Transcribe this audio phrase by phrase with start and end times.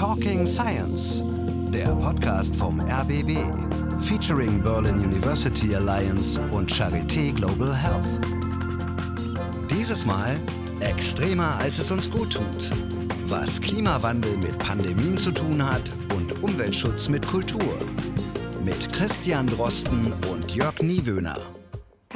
[0.00, 1.22] Talking Science,
[1.70, 3.36] der Podcast vom RBB,
[4.00, 8.08] featuring Berlin University Alliance und Charité Global Health.
[9.70, 10.40] Dieses Mal
[10.80, 12.70] extremer, als es uns gut tut.
[13.26, 17.76] Was Klimawandel mit Pandemien zu tun hat und Umweltschutz mit Kultur.
[18.64, 21.36] Mit Christian Drosten und Jörg Niewöhner.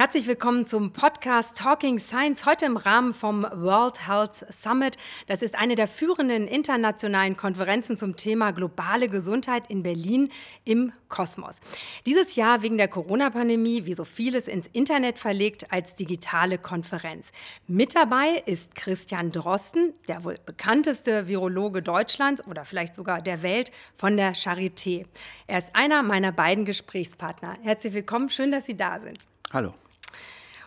[0.05, 4.97] Herzlich willkommen zum Podcast Talking Science, heute im Rahmen vom World Health Summit.
[5.25, 10.29] Das ist eine der führenden internationalen Konferenzen zum Thema globale Gesundheit in Berlin
[10.63, 11.59] im Kosmos.
[12.05, 17.31] Dieses Jahr wegen der Corona-Pandemie, wie so vieles, ins Internet verlegt als digitale Konferenz.
[17.65, 23.71] Mit dabei ist Christian Drosten, der wohl bekannteste Virologe Deutschlands oder vielleicht sogar der Welt
[23.95, 25.07] von der Charité.
[25.47, 27.57] Er ist einer meiner beiden Gesprächspartner.
[27.63, 29.17] Herzlich willkommen, schön, dass Sie da sind.
[29.51, 29.73] Hallo.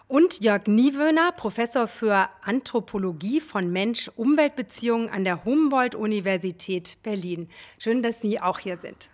[0.08, 7.50] Und Jörg Niewöhner, Professor für Anthropologie von Mensch-Umwelt-Beziehungen an der Humboldt-Universität Berlin.
[7.78, 9.10] Schön, dass Sie auch hier sind.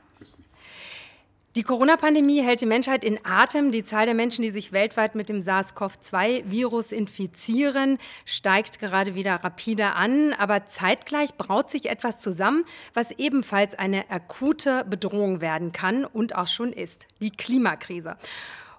[1.57, 3.73] Die Corona-Pandemie hält die Menschheit in Atem.
[3.73, 9.95] Die Zahl der Menschen, die sich weltweit mit dem SARS-CoV-2-Virus infizieren, steigt gerade wieder rapide
[9.95, 10.33] an.
[10.33, 16.49] Aber zeitgleich braut sich etwas zusammen, was ebenfalls eine akute Bedrohung werden kann und auch
[16.49, 17.09] schon ist.
[17.21, 18.17] Die Klimakrise.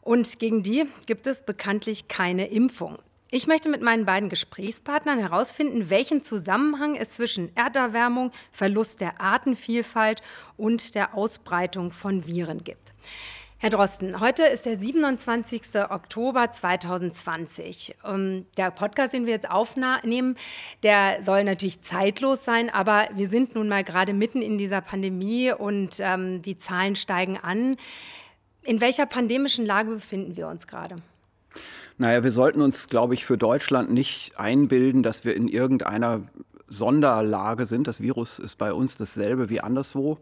[0.05, 2.99] Und gegen die gibt es bekanntlich keine Impfung.
[3.31, 10.21] Ich möchte mit meinen beiden Gesprächspartnern herausfinden, welchen Zusammenhang es zwischen Erderwärmung, Verlust der Artenvielfalt
[10.57, 12.93] und der Ausbreitung von Viren gibt.
[13.57, 15.63] Herr Drosten, heute ist der 27.
[15.89, 17.95] Oktober 2020.
[18.05, 20.35] Ähm, der Podcast, den wir jetzt aufnehmen,
[20.83, 25.51] der soll natürlich zeitlos sein, aber wir sind nun mal gerade mitten in dieser Pandemie
[25.51, 27.77] und ähm, die Zahlen steigen an.
[28.65, 30.95] In welcher pandemischen Lage befinden wir uns gerade?
[31.97, 36.23] Naja, wir sollten uns, glaube ich, für Deutschland nicht einbilden, dass wir in irgendeiner
[36.67, 37.87] Sonderlage sind.
[37.87, 40.17] Das Virus ist bei uns dasselbe wie anderswo.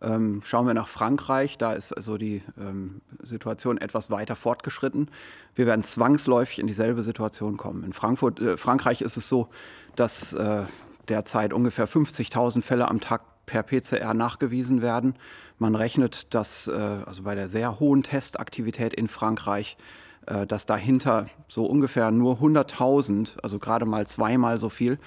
[0.00, 5.10] Ähm, schauen wir nach Frankreich, da ist also die ähm, Situation etwas weiter fortgeschritten.
[5.56, 7.82] Wir werden zwangsläufig in dieselbe Situation kommen.
[7.82, 9.48] In Frankfurt, äh, Frankreich ist es so,
[9.96, 10.62] dass äh,
[11.08, 15.14] derzeit ungefähr 50.000 Fälle am Tag per PCR nachgewiesen werden.
[15.58, 16.72] Man rechnet, dass äh,
[17.04, 19.76] also bei der sehr hohen Testaktivität in Frankreich,
[20.26, 24.98] äh, dass dahinter so ungefähr nur 100.000, also gerade mal zweimal so viel,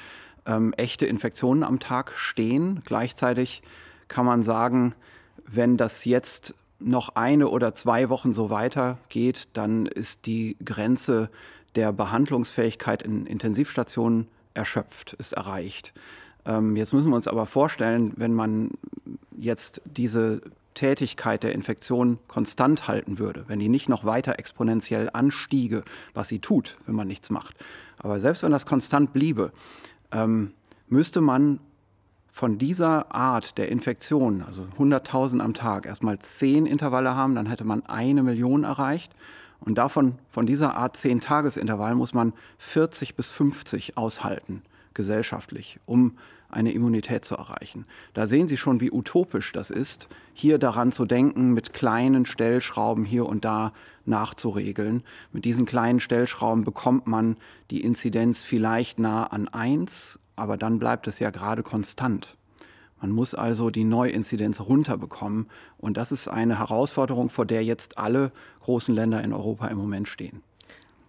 [0.46, 2.82] ähm, echte Infektionen am Tag stehen.
[2.84, 3.62] Gleichzeitig
[4.08, 4.94] kann man sagen,
[5.46, 11.30] wenn das jetzt noch eine oder zwei Wochen so weitergeht, dann ist die Grenze
[11.76, 15.94] der Behandlungsfähigkeit in Intensivstationen erschöpft, ist erreicht.
[16.46, 18.72] Ähm, jetzt müssen wir uns aber vorstellen, wenn man
[19.42, 20.42] jetzt diese
[20.74, 26.40] Tätigkeit der Infektion konstant halten würde, wenn die nicht noch weiter exponentiell anstiege, was sie
[26.40, 27.56] tut, wenn man nichts macht.
[27.98, 29.52] Aber selbst wenn das konstant bliebe,
[30.12, 30.54] ähm,
[30.88, 31.60] müsste man
[32.32, 37.66] von dieser Art der Infektion, also 100.000 am Tag, erstmal zehn Intervalle haben, dann hätte
[37.66, 39.14] man eine Million erreicht.
[39.60, 44.62] Und davon, von dieser Art zehn Tagesintervall muss man 40 bis 50 aushalten
[44.94, 46.18] gesellschaftlich, um
[46.52, 47.86] eine Immunität zu erreichen.
[48.14, 53.06] Da sehen Sie schon, wie utopisch das ist, hier daran zu denken, mit kleinen Stellschrauben
[53.06, 53.74] hier und da
[54.06, 55.04] nachzuregeln.
[55.32, 57.38] Mit diesen kleinen Stellschrauben bekommt man
[57.70, 62.38] die Inzidenz vielleicht nah an 1, aber dann bleibt es ja gerade konstant.
[63.02, 65.48] Man muss also die Neuinzidenz runterbekommen.
[65.80, 68.32] Und das ist eine Herausforderung, vor der jetzt alle
[68.62, 70.44] großen Länder in Europa im Moment stehen.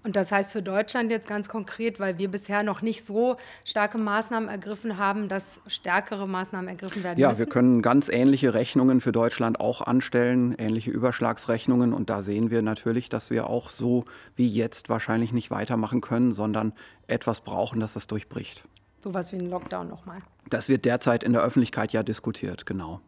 [0.05, 3.99] Und das heißt für Deutschland jetzt ganz konkret, weil wir bisher noch nicht so starke
[3.99, 7.41] Maßnahmen ergriffen haben, dass stärkere Maßnahmen ergriffen werden ja, müssen?
[7.41, 11.93] Ja, wir können ganz ähnliche Rechnungen für Deutschland auch anstellen, ähnliche Überschlagsrechnungen.
[11.93, 14.05] Und da sehen wir natürlich, dass wir auch so
[14.35, 16.73] wie jetzt wahrscheinlich nicht weitermachen können, sondern
[17.07, 18.65] etwas brauchen, dass das durchbricht.
[19.01, 20.19] Sowas wie ein Lockdown nochmal.
[20.51, 23.01] Das wird derzeit in der Öffentlichkeit ja diskutiert, genau.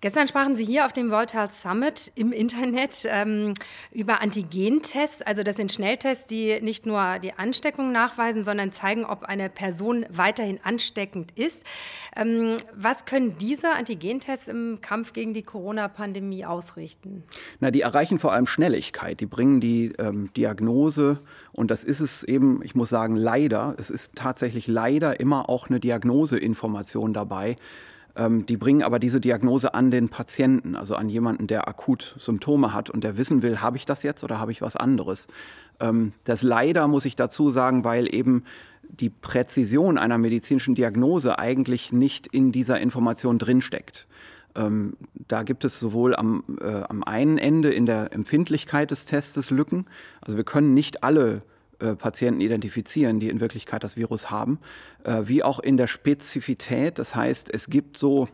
[0.00, 3.52] Gestern sprachen Sie hier auf dem World Health Summit im Internet ähm,
[3.90, 5.22] über Antigentests.
[5.22, 10.06] Also das sind Schnelltests, die nicht nur die Ansteckung nachweisen, sondern zeigen, ob eine Person
[10.08, 11.64] weiterhin ansteckend ist.
[12.14, 17.24] Ähm, was können diese Antigentests im Kampf gegen die Corona-Pandemie ausrichten?
[17.58, 19.18] Na, die erreichen vor allem Schnelligkeit.
[19.18, 21.18] Die bringen die ähm, Diagnose
[21.50, 23.74] und das ist es eben, ich muss sagen, leider.
[23.78, 27.56] Es ist tatsächlich leider immer auch eine Diagnoseinformation dabei
[28.18, 32.90] die bringen aber diese Diagnose an den Patienten, also an jemanden, der akut Symptome hat
[32.90, 35.28] und der wissen will, habe ich das jetzt oder habe ich was anderes.
[35.78, 38.44] Ähm, das leider muss ich dazu sagen, weil eben
[38.82, 44.06] die Präzision einer medizinischen Diagnose eigentlich nicht in dieser Information drinsteckt.
[44.56, 44.94] Ähm,
[45.28, 49.86] da gibt es sowohl am, äh, am einen Ende in der Empfindlichkeit des Testes Lücken.
[50.20, 51.42] Also wir können nicht alle
[51.80, 54.58] äh, Patienten identifizieren, die in Wirklichkeit das Virus haben,
[55.04, 56.98] äh, wie auch in der Spezifität.
[56.98, 58.28] Das heißt, es gibt so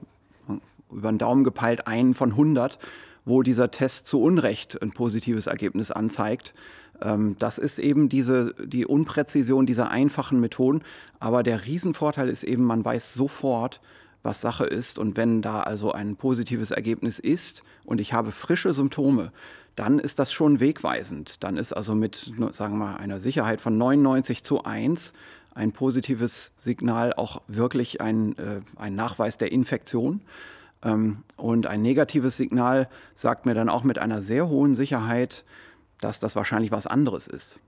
[0.90, 2.78] über den Daumen gepeilt einen von 100,
[3.24, 6.54] wo dieser Test zu Unrecht ein positives Ergebnis anzeigt.
[7.02, 10.82] Ähm, das ist eben diese, die Unpräzision dieser einfachen Methoden.
[11.20, 13.80] Aber der Riesenvorteil ist eben, man weiß sofort,
[14.22, 14.98] was Sache ist.
[14.98, 19.32] Und wenn da also ein positives Ergebnis ist und ich habe frische Symptome,
[19.76, 21.42] dann ist das schon wegweisend.
[21.42, 25.12] Dann ist also mit, sagen wir mal, einer Sicherheit von 99 zu 1
[25.54, 30.20] ein positives Signal auch wirklich ein, äh, ein Nachweis der Infektion.
[30.82, 35.44] Ähm, und ein negatives Signal sagt mir dann auch mit einer sehr hohen Sicherheit,
[36.00, 37.58] dass das wahrscheinlich was anderes ist.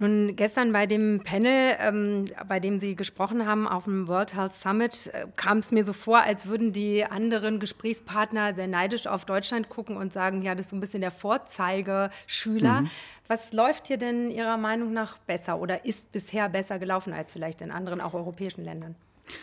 [0.00, 4.52] Nun, gestern bei dem Panel, ähm, bei dem Sie gesprochen haben auf dem World Health
[4.52, 9.24] Summit, äh, kam es mir so vor, als würden die anderen Gesprächspartner sehr neidisch auf
[9.24, 12.82] Deutschland gucken und sagen, ja, das ist so ein bisschen der Vorzeigeschüler.
[12.82, 12.90] Mhm.
[13.28, 17.62] Was läuft hier denn Ihrer Meinung nach besser oder ist bisher besser gelaufen als vielleicht
[17.62, 18.96] in anderen, auch europäischen Ländern?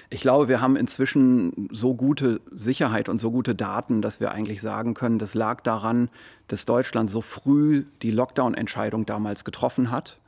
[0.09, 4.61] Ich glaube, wir haben inzwischen so gute Sicherheit und so gute Daten, dass wir eigentlich
[4.61, 6.09] sagen können, das lag daran,
[6.47, 10.19] dass Deutschland so früh die Lockdown-Entscheidung damals getroffen hat.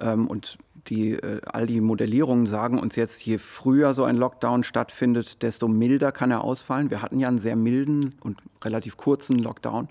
[0.00, 0.58] Ähm, und
[0.88, 5.68] die, äh, all die Modellierungen sagen uns jetzt, je früher so ein Lockdown stattfindet, desto
[5.68, 6.90] milder kann er ausfallen.
[6.90, 9.88] Wir hatten ja einen sehr milden und relativ kurzen Lockdown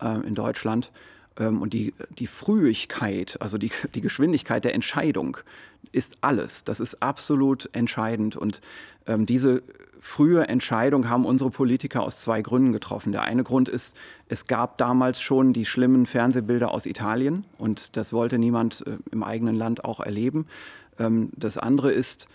[0.00, 0.90] äh, in Deutschland.
[1.38, 5.38] Ähm, und die, die Frühigkeit, also die, die Geschwindigkeit der Entscheidung
[5.90, 6.64] ist alles.
[6.64, 8.36] Das ist absolut entscheidend.
[8.36, 8.60] Und
[9.06, 9.62] ähm, diese
[10.00, 13.12] frühe Entscheidung haben unsere Politiker aus zwei Gründen getroffen.
[13.12, 13.96] Der eine Grund ist,
[14.28, 19.22] es gab damals schon die schlimmen Fernsehbilder aus Italien und das wollte niemand äh, im
[19.22, 20.46] eigenen Land auch erleben.
[20.98, 22.26] Ähm, das andere ist,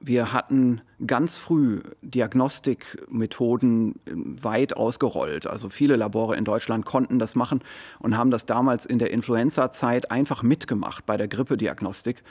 [0.00, 5.46] wir hatten ganz früh Diagnostikmethoden ähm, weit ausgerollt.
[5.46, 7.60] Also viele Labore in Deutschland konnten das machen
[7.98, 12.22] und haben das damals in der Influenza-Zeit einfach mitgemacht bei der Grippediagnostik.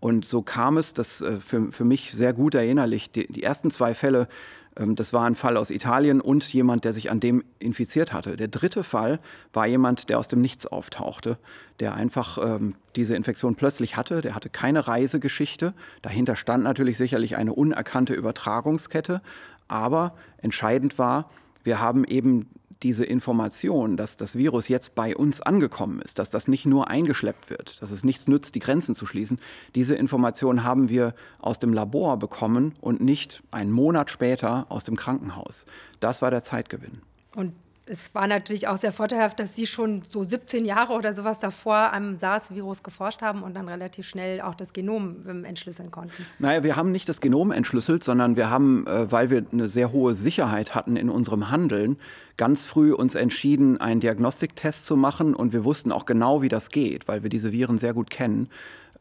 [0.00, 3.70] Und so kam es, das äh, für, für mich sehr gut erinnerlich, die, die ersten
[3.70, 4.28] zwei Fälle ähm,
[4.74, 8.36] das war ein Fall aus Italien und jemand, der sich an dem infiziert hatte.
[8.36, 9.20] Der dritte Fall
[9.52, 11.36] war jemand, der aus dem Nichts auftauchte,
[11.78, 14.22] der einfach ähm, diese Infektion plötzlich hatte.
[14.22, 15.74] Der hatte keine Reisegeschichte.
[16.00, 19.20] Dahinter stand natürlich sicherlich eine unerkannte Übertragungskette.
[19.68, 21.30] Aber entscheidend war,
[21.64, 22.48] wir haben eben
[22.82, 27.50] diese Information, dass das Virus jetzt bei uns angekommen ist, dass das nicht nur eingeschleppt
[27.50, 29.38] wird, dass es nichts nützt, die Grenzen zu schließen,
[29.74, 34.96] diese Information haben wir aus dem Labor bekommen und nicht einen Monat später aus dem
[34.96, 35.66] Krankenhaus.
[36.00, 37.00] Das war der Zeitgewinn.
[37.34, 37.54] Und
[37.86, 41.92] es war natürlich auch sehr vorteilhaft, dass Sie schon so 17 Jahre oder sowas davor
[41.92, 46.24] am SARS-Virus geforscht haben und dann relativ schnell auch das Genom ähm, entschlüsseln konnten.
[46.38, 49.90] Naja, wir haben nicht das Genom entschlüsselt, sondern wir haben, äh, weil wir eine sehr
[49.90, 51.96] hohe Sicherheit hatten in unserem Handeln,
[52.36, 56.70] ganz früh uns entschieden, einen Diagnostiktest zu machen und wir wussten auch genau, wie das
[56.70, 58.48] geht, weil wir diese Viren sehr gut kennen.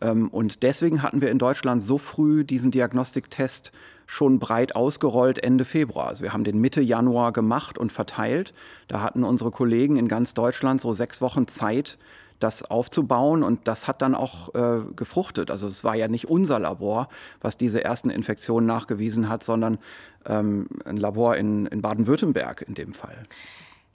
[0.02, 3.72] Ähm, und deswegen hatten wir in Deutschland so früh diesen Diagnostiktest
[4.08, 6.08] schon breit ausgerollt Ende Februar.
[6.08, 8.54] Also wir haben den Mitte Januar gemacht und verteilt.
[8.88, 11.98] Da hatten unsere Kollegen in ganz Deutschland so sechs Wochen Zeit,
[12.40, 15.52] das aufzubauen und das hat dann auch äh, gefruchtet.
[15.52, 17.08] Also es war ja nicht unser Labor,
[17.40, 19.78] was diese ersten Infektionen nachgewiesen hat, sondern
[20.26, 23.18] ähm, ein Labor in, in Baden-Württemberg in dem Fall.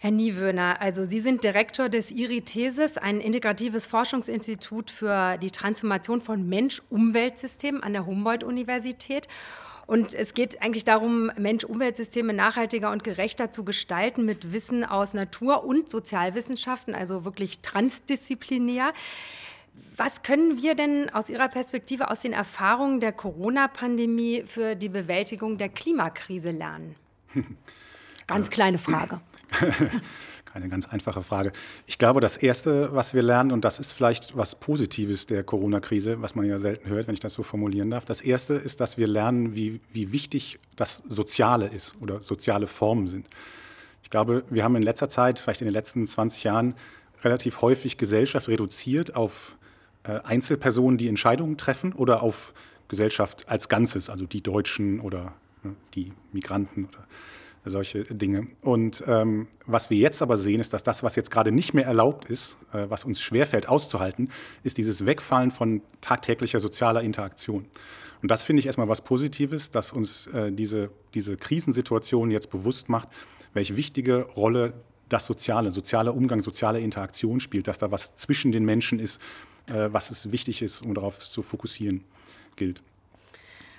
[0.07, 6.49] Herr Niewöhner, also Sie sind Direktor des IRI-Thesis, ein integratives Forschungsinstitut für die Transformation von
[6.49, 9.27] Mensch-Umweltsystemen an der Humboldt-Universität.
[9.89, 15.65] Und es geht eigentlich darum, Mensch-Umweltsysteme nachhaltiger und gerechter zu gestalten mit Wissen aus Natur-
[15.65, 18.93] und Sozialwissenschaften, also wirklich transdisziplinär.
[19.97, 25.59] Was können wir denn aus Ihrer Perspektive aus den Erfahrungen der Corona-Pandemie für die Bewältigung
[25.59, 26.95] der Klimakrise lernen?
[28.29, 29.21] Ganz kleine Frage.
[30.55, 31.53] Eine ganz einfache Frage.
[31.87, 36.23] Ich glaube, das Erste, was wir lernen, und das ist vielleicht was Positives der Corona-Krise,
[36.23, 38.07] was man ja selten hört, wenn ich das so formulieren darf.
[38.07, 43.07] Das Erste ist, dass wir lernen, wie, wie wichtig das Soziale ist oder soziale Formen
[43.07, 43.27] sind.
[44.03, 46.75] Ich glaube, wir haben in letzter Zeit, vielleicht in den letzten 20 Jahren,
[47.23, 49.57] relativ häufig Gesellschaft reduziert auf
[50.05, 52.55] äh, Einzelpersonen, die Entscheidungen treffen oder auf
[52.89, 57.07] Gesellschaft als Ganzes, also die Deutschen oder ne, die Migranten oder
[57.71, 58.47] solche Dinge.
[58.63, 61.87] Und ähm, was wir jetzt aber sehen, ist, dass das, was jetzt gerade nicht mehr
[61.87, 64.31] erlaubt ist, äh, was uns schwerfällt auszuhalten,
[64.63, 67.67] ist dieses Wegfallen von tagtäglicher sozialer Interaktion.
[68.23, 72.89] Und das finde ich erstmal was Positives, dass uns äh, diese, diese Krisensituation jetzt bewusst
[72.89, 73.09] macht,
[73.53, 74.73] welche wichtige Rolle
[75.09, 79.21] das Soziale, sozialer Umgang, soziale Interaktion spielt, dass da was zwischen den Menschen ist,
[79.69, 82.05] äh, was es wichtig ist, um darauf zu fokussieren
[82.57, 82.83] gilt.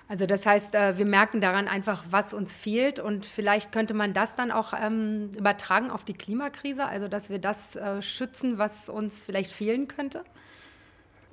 [0.10, 4.14] Also das heißt, äh, wir merken daran einfach, was uns fehlt und vielleicht könnte man
[4.14, 8.88] das dann auch ähm, übertragen auf die Klimakrise, also dass wir das äh, schützen, was
[8.88, 10.24] uns vielleicht fehlen könnte?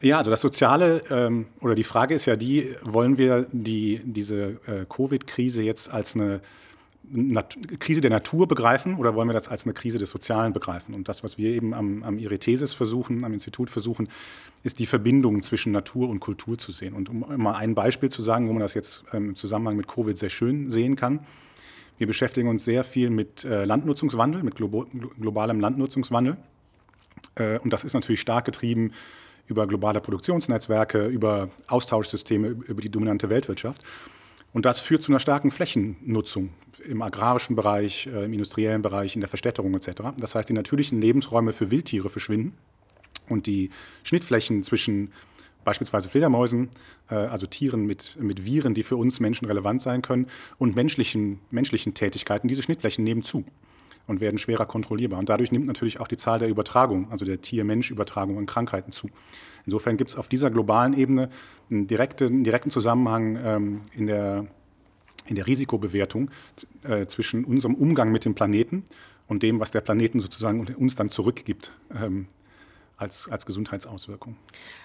[0.00, 4.59] Ja, also das Soziale ähm, oder die Frage ist ja die, wollen wir die, diese
[4.66, 6.40] äh, Covid-Krise jetzt als eine
[7.11, 10.94] Nat Krise der Natur begreifen oder wollen wir das als eine Krise des Sozialen begreifen?
[10.94, 14.08] Und das, was wir eben am, am Irithesis versuchen, am Institut versuchen,
[14.62, 16.94] ist die Verbindung zwischen Natur und Kultur zu sehen.
[16.94, 19.87] Und um mal ein Beispiel zu sagen, wo man das jetzt ähm, im Zusammenhang mit
[19.88, 21.20] Covid sehr schön sehen kann.
[21.99, 24.68] Wir beschäftigen uns sehr viel mit äh, Landnutzungswandel, mit glo
[25.20, 26.37] globalem Landnutzungswandel.
[27.37, 28.92] Äh, und das ist natürlich stark getrieben
[29.46, 33.84] über globale Produktionsnetzwerke, über Austauschsysteme, über die dominante Weltwirtschaft.
[34.54, 36.50] Und das führt zu einer starken Flächennutzung
[36.88, 40.14] im agrarischen Bereich, äh, im industriellen Bereich, in der Verstädterung etc.
[40.16, 42.54] Das heißt, die natürlichen Lebensräume für Wildtiere verschwinden
[43.28, 43.70] und die
[44.04, 45.12] Schnittflächen zwischen
[45.64, 46.68] beispielsweise Fledermäusen,
[47.11, 51.40] äh, also Tieren mit, mit Viren, die für uns Menschen relevant sein können, und menschlichen,
[51.50, 53.44] menschlichen Tätigkeiten, diese Schnittflächen nehmen zu
[54.06, 55.18] und werden schwerer kontrollierbar.
[55.18, 59.08] Und dadurch nimmt natürlich auch die Zahl der Übertragungen, also der Tier-Mensch-Übertragung an Krankheiten zu.
[59.66, 61.30] Insofern gibt es auf dieser globalen Ebene
[61.71, 64.47] einen direkten, einen direkten Zusammenhang ähm, in, der,
[65.26, 66.30] in der Risikobewertung
[66.83, 68.85] äh, zwischen unserem Umgang mit dem Planeten
[69.26, 72.26] und dem, was der Planeten sozusagen uns dann zurückgibt ähm,
[72.97, 74.37] als, als Gesundheitsauswirkung.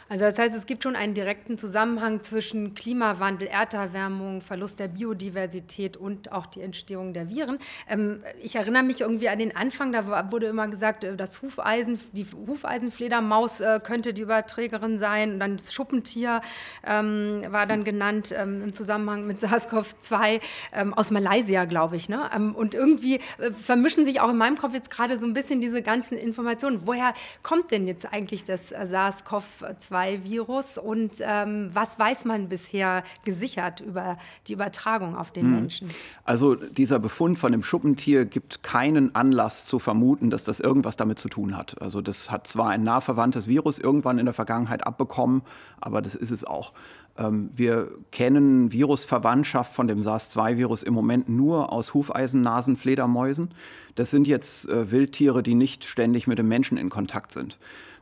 [0.10, 5.98] Also das heißt, es gibt schon einen direkten Zusammenhang zwischen Klimawandel, Erderwärmung, Verlust der Biodiversität
[5.98, 7.60] und auch die Entstehung der Viren.
[7.88, 12.00] Ähm, ich erinnere mich irgendwie an den Anfang, da wurde immer gesagt, äh, das Hufeisen,
[12.14, 15.34] die Hufeisenfledermaus äh, könnte die Überträgerin sein.
[15.34, 16.42] Und dann das Schuppentier
[16.84, 20.42] ähm, war dann genannt ähm, im Zusammenhang mit SARS-CoV-2
[20.74, 22.10] ähm, aus Malaysia, glaube ich.
[22.10, 22.28] Ne?
[22.36, 25.62] Ähm, und irgendwie äh, vermischen sich auch in meinem Kopf jetzt gerade so ein bisschen
[25.62, 26.82] diese ganzen Informationen.
[26.86, 27.14] Woher
[27.44, 29.99] kommt denn jetzt eigentlich das äh, SARS-CoV-2?
[30.24, 35.52] Virus und ähm, was weiß man bisher gesichert über die Übertragung auf den hm.
[35.52, 35.90] Menschen?
[36.24, 41.20] Also dieser Befund von dem Schuppentier gibt keinen Anlass zu vermuten, dass das irgendwas damit
[41.20, 41.82] zu tun hat.
[41.82, 45.42] Also das hat zwar ein nah verwandtes Virus irgendwann in der Vergangenheit abbekommen,
[45.80, 46.74] aber das ist es auch.
[47.18, 53.50] Ähm, wir kennen Virusverwandtschaft von dem SARS-2-Virus im Moment nur aus Hufeisennasenfledermäusen.
[53.96, 57.60] Das sind jetzt äh, Wildtiere, die nicht ständig mit dem Menschen in Kontakt sind.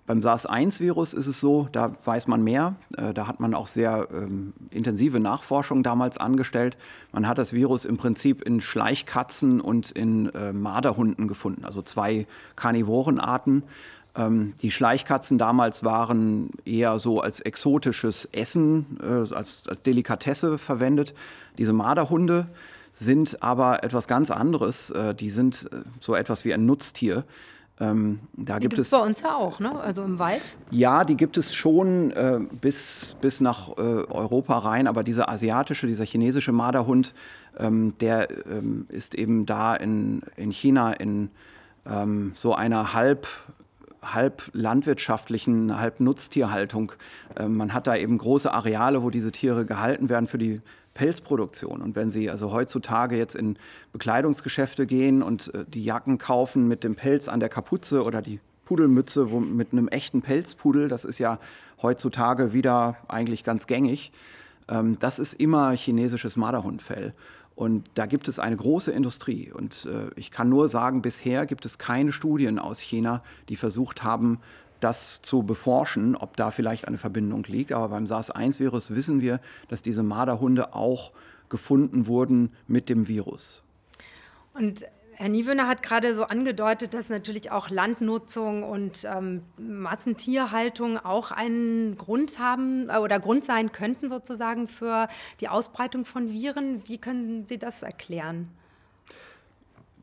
[0.08, 2.76] Beim SARS-1-Virus ist es so, da weiß man mehr.
[2.98, 6.78] Äh, da hat man auch sehr ähm, intensive Nachforschung damals angestellt.
[7.12, 12.26] Man hat das Virus im Prinzip in Schleichkatzen und in äh, Marderhunden gefunden, also zwei
[12.56, 13.64] Karnivorenarten.
[14.16, 21.14] Ähm, die Schleichkatzen damals waren eher so als exotisches Essen, äh, als, als Delikatesse verwendet.
[21.58, 22.48] Diese Marderhunde
[22.94, 24.90] sind aber etwas ganz anderes.
[24.90, 27.26] Äh, die sind äh, so etwas wie ein Nutztier.
[27.80, 29.80] Ähm, da die gibt es bei uns ja auch, ne?
[29.80, 30.56] also im Wald.
[30.72, 35.86] Ja, die gibt es schon äh, bis, bis nach äh, Europa rein, aber dieser asiatische,
[35.86, 37.14] dieser chinesische Marderhund,
[37.60, 41.30] ähm, der ähm, ist eben da in, in China in
[41.86, 43.28] ähm, so einer halb
[44.02, 46.94] halb landwirtschaftlichen, halb Nutztierhaltung.
[47.36, 50.62] Ähm, man hat da eben große Areale, wo diese Tiere gehalten werden für die
[50.98, 51.82] Pelzproduktion.
[51.82, 53.58] Und wenn Sie also heutzutage jetzt in
[53.94, 58.40] Bekleidungsgeschäfte gehen und äh, die Jacken kaufen mit dem Pelz an der Kapuze oder die
[58.66, 61.40] Pudelmütze wo, mit einem echten Pelzpudel, das ist ja
[61.82, 64.12] heutzutage wieder eigentlich ganz gängig,
[64.68, 67.14] ähm, das ist immer chinesisches Marderhundfell.
[67.56, 69.52] Und da gibt es eine große Industrie.
[69.52, 74.04] Und äh, ich kann nur sagen, bisher gibt es keine Studien aus China, die versucht
[74.04, 74.40] haben,
[74.80, 77.72] das zu beforschen, ob da vielleicht eine Verbindung liegt.
[77.72, 81.12] Aber beim SARS-1-Virus wissen wir, dass diese Marderhunde auch
[81.50, 83.64] gefunden wurden mit dem Virus.
[84.54, 84.86] Und
[85.20, 91.98] Herr Niewöhner hat gerade so angedeutet, dass natürlich auch Landnutzung und ähm, Massentierhaltung auch einen
[91.98, 95.08] Grund haben äh, oder Grund sein könnten sozusagen für
[95.40, 96.88] die Ausbreitung von Viren.
[96.88, 98.50] Wie können Sie das erklären?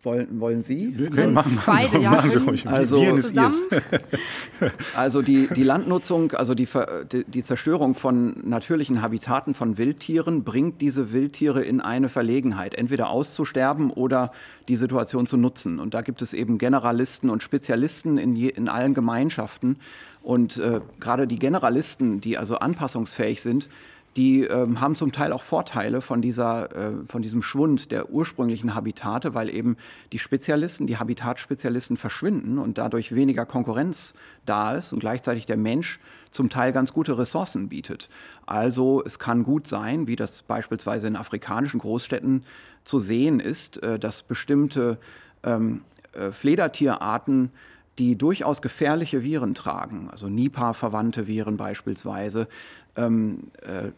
[0.05, 0.99] Wollen, wollen Sie?
[0.99, 2.11] Wir können machen, beide, ja.
[2.11, 3.03] Machen also,
[4.97, 6.69] also die, die Landnutzung, also die,
[7.11, 13.09] die, die, Zerstörung von natürlichen Habitaten von Wildtieren bringt diese Wildtiere in eine Verlegenheit, entweder
[13.09, 14.31] auszusterben oder
[14.69, 15.79] die Situation zu nutzen.
[15.79, 19.77] Und da gibt es eben Generalisten und Spezialisten in, je, in allen Gemeinschaften.
[20.23, 23.69] Und äh, gerade die Generalisten, die also anpassungsfähig sind,
[24.17, 28.75] die ähm, haben zum Teil auch Vorteile von, dieser, äh, von diesem Schwund der ursprünglichen
[28.75, 29.77] Habitate, weil eben
[30.13, 34.15] die Spezialisten, die Habitatspezialisten verschwinden und dadurch weniger Konkurrenz
[34.47, 35.99] da ist und gleichzeitig der Mensch
[36.31, 38.09] zum Teil ganz gute Ressourcen bietet.
[38.47, 42.45] Also es kann gut sein, wie das beispielsweise in afrikanischen Großstädten
[42.85, 44.99] zu sehen ist, äh, dass bestimmte
[45.43, 47.51] ähm, äh, Fledertierarten
[47.99, 52.49] die durchaus gefährliche Viren tragen, also Nipah-verwandte Viren beispielsweise,
[52.97, 53.91] ähm, äh,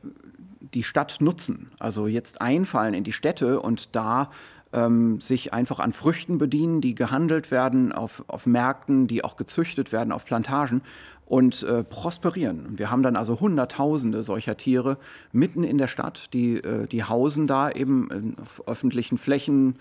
[0.74, 1.70] die Stadt nutzen.
[1.78, 4.30] Also jetzt einfallen in die Städte und da
[4.72, 9.92] ähm, sich einfach an Früchten bedienen, die gehandelt werden auf, auf Märkten, die auch gezüchtet
[9.92, 10.82] werden auf Plantagen
[11.24, 12.78] und äh, prosperieren.
[12.78, 14.96] Wir haben dann also Hunderttausende solcher Tiere
[15.32, 19.76] mitten in der Stadt, die, äh, die hausen da eben auf öffentlichen Flächen,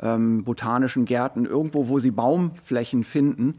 [0.00, 3.58] ähm, botanischen Gärten, irgendwo, wo sie Baumflächen finden.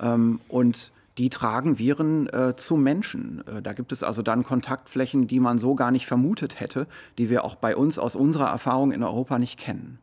[0.00, 3.42] Ähm, und die tragen Viren äh, zu Menschen.
[3.46, 6.86] Äh, da gibt es also dann Kontaktflächen, die man so gar nicht vermutet hätte,
[7.18, 9.98] die wir auch bei uns aus unserer Erfahrung in Europa nicht kennen.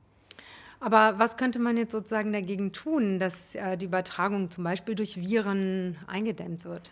[0.80, 5.18] Aber was könnte man jetzt sozusagen dagegen tun, dass äh, die Übertragung zum Beispiel durch
[5.18, 6.92] Viren eingedämmt wird?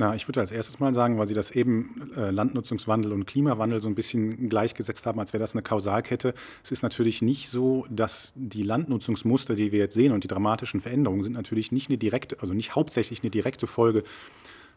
[0.00, 3.82] Na, ich würde als erstes mal sagen, weil Sie das eben äh, Landnutzungswandel und Klimawandel
[3.82, 6.32] so ein bisschen gleichgesetzt haben, als wäre das eine Kausalkette.
[6.64, 10.80] Es ist natürlich nicht so, dass die Landnutzungsmuster, die wir jetzt sehen und die dramatischen
[10.80, 14.04] Veränderungen sind natürlich nicht eine direkte, also nicht hauptsächlich eine direkte Folge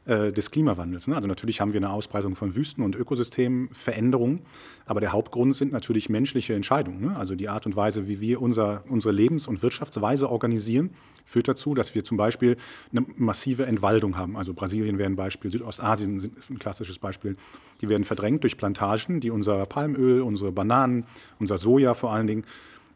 [0.06, 1.08] äh, des Klimawandels.
[1.08, 1.16] Ne?
[1.16, 4.42] Also natürlich haben wir eine Ausbreitung von Wüsten und Ökosystemveränderungen,
[4.86, 7.00] aber der Hauptgrund sind natürlich menschliche Entscheidungen.
[7.00, 7.16] Ne?
[7.16, 10.90] Also die Art und Weise, wie wir unser, unsere Lebens- und Wirtschaftsweise organisieren,
[11.26, 12.58] führt dazu, dass wir zum Beispiel
[12.92, 14.36] eine massive Entwaldung haben.
[14.36, 17.38] Also Brasilien wäre ein Beispiel, Südostasien ist ein klassisches Beispiel.
[17.80, 21.06] Die werden verdrängt durch Plantagen, die unser Palmöl, unsere Bananen,
[21.40, 22.44] unser Soja vor allen Dingen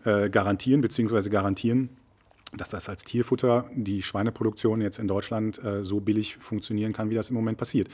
[0.04, 1.30] äh, garantieren bzw.
[1.30, 1.90] garantieren
[2.56, 7.16] dass das als Tierfutter die Schweineproduktion jetzt in Deutschland äh, so billig funktionieren kann, wie
[7.16, 7.90] das im Moment passiert.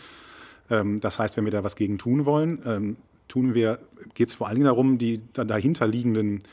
[0.69, 3.79] Ähm, das heißt, wenn wir da was gegen tun wollen, ähm, tun wir,
[4.13, 6.43] geht es vor allen Dingen darum, die dahinterliegenden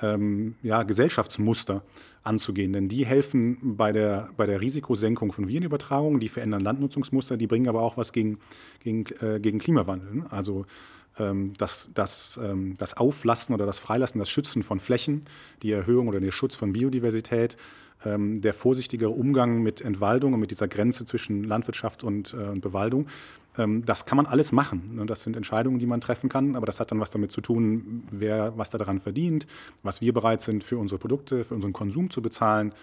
[0.00, 1.82] ähm, ja, Gesellschaftsmuster
[2.22, 2.72] anzugehen.
[2.72, 7.68] Denn die helfen bei der, bei der Risikosenkung von Virenübertragungen, die verändern Landnutzungsmuster, die bringen
[7.68, 8.38] aber auch was gegen,
[8.80, 10.14] gegen, äh, gegen Klimawandel.
[10.14, 10.26] Ne?
[10.30, 10.66] Also
[11.16, 15.22] das, das, ähm, das Auflassen oder das Freilassen, das Schützen von Flächen,
[15.62, 17.56] die Erhöhung oder der Schutz von Biodiversität,
[18.04, 23.06] ähm, der vorsichtigere Umgang mit Entwaldung und mit dieser Grenze zwischen Landwirtschaft und, äh, Bewaldung,
[23.56, 24.96] das kann man alles machen.
[24.96, 25.06] Ne?
[25.06, 28.02] Das sind Entscheidungen, die man treffen kann, aber das hat dann was damit zu tun,
[28.10, 29.46] wer was daran verdient,
[29.84, 32.74] was wir bereit sind für unsere Produkte, für unseren Konsum zu bezahlen.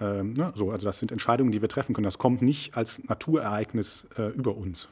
[0.00, 0.52] Ne?
[0.54, 2.06] So, also das sind Entscheidungen, die wir treffen können.
[2.06, 4.88] Das kommt nicht als Naturereignis äh, über uns.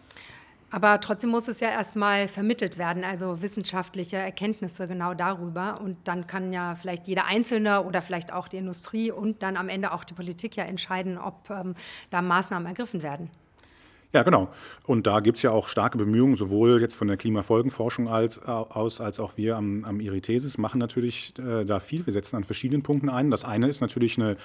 [0.72, 5.80] Aber trotzdem muss es ja erstmal vermittelt werden, also wissenschaftliche Erkenntnisse genau darüber.
[5.82, 9.68] Und dann kann ja vielleicht jeder Einzelne oder vielleicht auch die Industrie und dann am
[9.68, 11.74] Ende auch die Politik ja entscheiden, ob ähm,
[12.08, 13.30] da Maßnahmen ergriffen werden.
[14.14, 14.50] Ja, genau.
[14.86, 19.02] Und da gibt es ja auch starke Bemühungen, sowohl jetzt von der Klimafolgenforschung als, aus,
[19.02, 22.06] als auch wir am, am IRITESIS machen natürlich äh, da viel.
[22.06, 23.30] Wir setzen an verschiedenen Punkten ein.
[23.30, 24.38] Das eine ist natürlich eine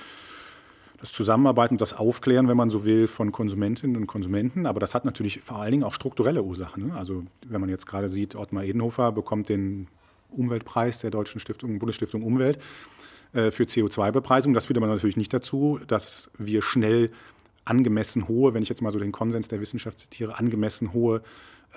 [0.97, 4.65] das Zusammenarbeiten und das Aufklären, wenn man so will, von Konsumentinnen und Konsumenten.
[4.65, 6.87] Aber das hat natürlich vor allen Dingen auch strukturelle Ursachen.
[6.87, 6.95] Ne?
[6.95, 9.87] Also wenn man jetzt gerade sieht, Ottmar Edenhofer bekommt den
[10.29, 12.59] Umweltpreis der Deutschen Stiftung, Bundesstiftung Umwelt
[13.33, 14.53] äh, für CO2-Bepreisung.
[14.53, 17.11] Das führt aber natürlich nicht dazu, dass wir schnell
[17.63, 21.21] angemessen hohe, wenn ich jetzt mal so den Konsens der Wissenschaft zitiere, angemessen hohe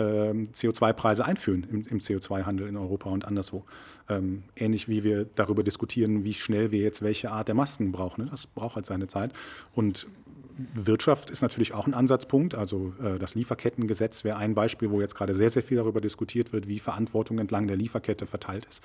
[0.04, 3.64] CO2-Preise einführen im, im CO2-Handel in Europa und anderswo.
[4.08, 8.24] Ähm, ähnlich wie wir darüber diskutieren, wie schnell wir jetzt welche Art der Masken brauchen.
[8.24, 8.30] Ne?
[8.30, 9.32] Das braucht halt seine Zeit.
[9.74, 10.06] Und
[10.74, 12.54] Wirtschaft ist natürlich auch ein Ansatzpunkt.
[12.54, 16.52] Also äh, das Lieferkettengesetz wäre ein Beispiel, wo jetzt gerade sehr, sehr viel darüber diskutiert
[16.52, 18.82] wird, wie Verantwortung entlang der Lieferkette verteilt ist.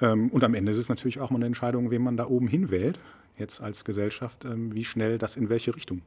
[0.00, 2.48] Ähm, und am Ende ist es natürlich auch mal eine Entscheidung, wen man da oben
[2.48, 2.98] hinwählt,
[3.36, 6.02] jetzt als Gesellschaft, ähm, wie schnell das in welche Richtung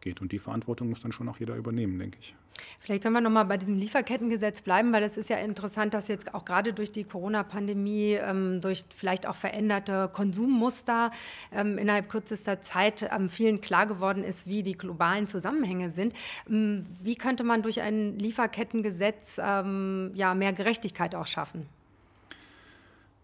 [0.00, 0.20] geht.
[0.20, 2.34] Und die Verantwortung muss dann schon auch jeder übernehmen, denke ich.
[2.80, 6.08] Vielleicht können wir noch mal bei diesem Lieferkettengesetz bleiben, weil es ist ja interessant, dass
[6.08, 11.10] jetzt auch gerade durch die Corona-Pandemie, ähm, durch vielleicht auch veränderte Konsummuster
[11.52, 16.14] ähm, innerhalb kürzester Zeit ähm, vielen klar geworden ist, wie die globalen Zusammenhänge sind.
[16.46, 21.66] Wie könnte man durch ein Lieferkettengesetz ja, mehr Gerechtigkeit auch schaffen?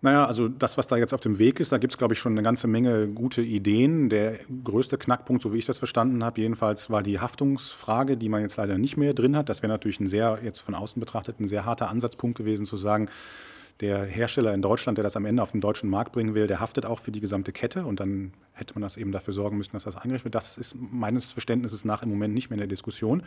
[0.03, 2.21] Naja, also das, was da jetzt auf dem Weg ist, da gibt es, glaube ich,
[2.21, 4.09] schon eine ganze Menge gute Ideen.
[4.09, 8.43] Der größte Knackpunkt, so wie ich das verstanden habe, jedenfalls war die Haftungsfrage, die man
[8.43, 9.49] jetzt leider nicht mehr drin hat.
[9.49, 12.77] Das wäre natürlich ein sehr, jetzt von außen betrachtet, ein sehr harter Ansatzpunkt gewesen, zu
[12.77, 13.09] sagen,
[13.81, 16.61] der Hersteller in Deutschland, der das am Ende auf den deutschen Markt bringen will, der
[16.61, 19.73] haftet auch für die gesamte Kette und dann hätte man das eben dafür sorgen müssen,
[19.73, 20.35] dass das eingerichtet wird.
[20.35, 23.23] Das ist meines Verständnisses nach im Moment nicht mehr in der Diskussion.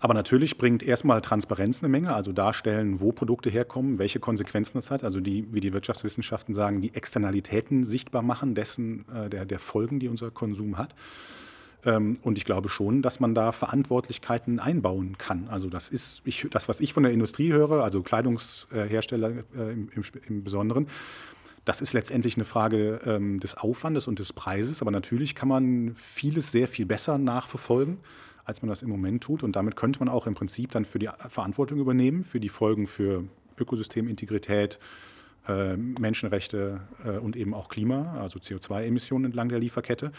[0.00, 4.90] Aber natürlich bringt erstmal Transparenz eine Menge, also darstellen, wo Produkte herkommen, welche Konsequenzen das
[4.90, 9.58] hat, also die, wie die Wirtschaftswissenschaften sagen, die Externalitäten sichtbar machen dessen, äh, der, der
[9.58, 10.94] Folgen, die unser Konsum hat.
[11.84, 15.48] Ähm, und ich glaube schon, dass man da Verantwortlichkeiten einbauen kann.
[15.48, 19.88] Also das ist ich, das, was ich von der Industrie höre, also Kleidungshersteller äh, im,
[19.94, 20.86] im, im Besonderen,
[21.64, 25.96] das ist letztendlich eine Frage ähm, des Aufwandes und des Preises, aber natürlich kann man
[25.96, 27.98] vieles sehr viel besser nachverfolgen
[28.48, 29.42] als man das im Moment tut.
[29.42, 32.86] Und damit könnte man auch im Prinzip dann für die Verantwortung übernehmen, für die Folgen
[32.86, 33.24] für
[33.58, 34.78] Ökosystemintegrität,
[35.46, 40.12] äh, Menschenrechte äh, und eben auch Klima, also CO2-Emissionen entlang der Lieferkette.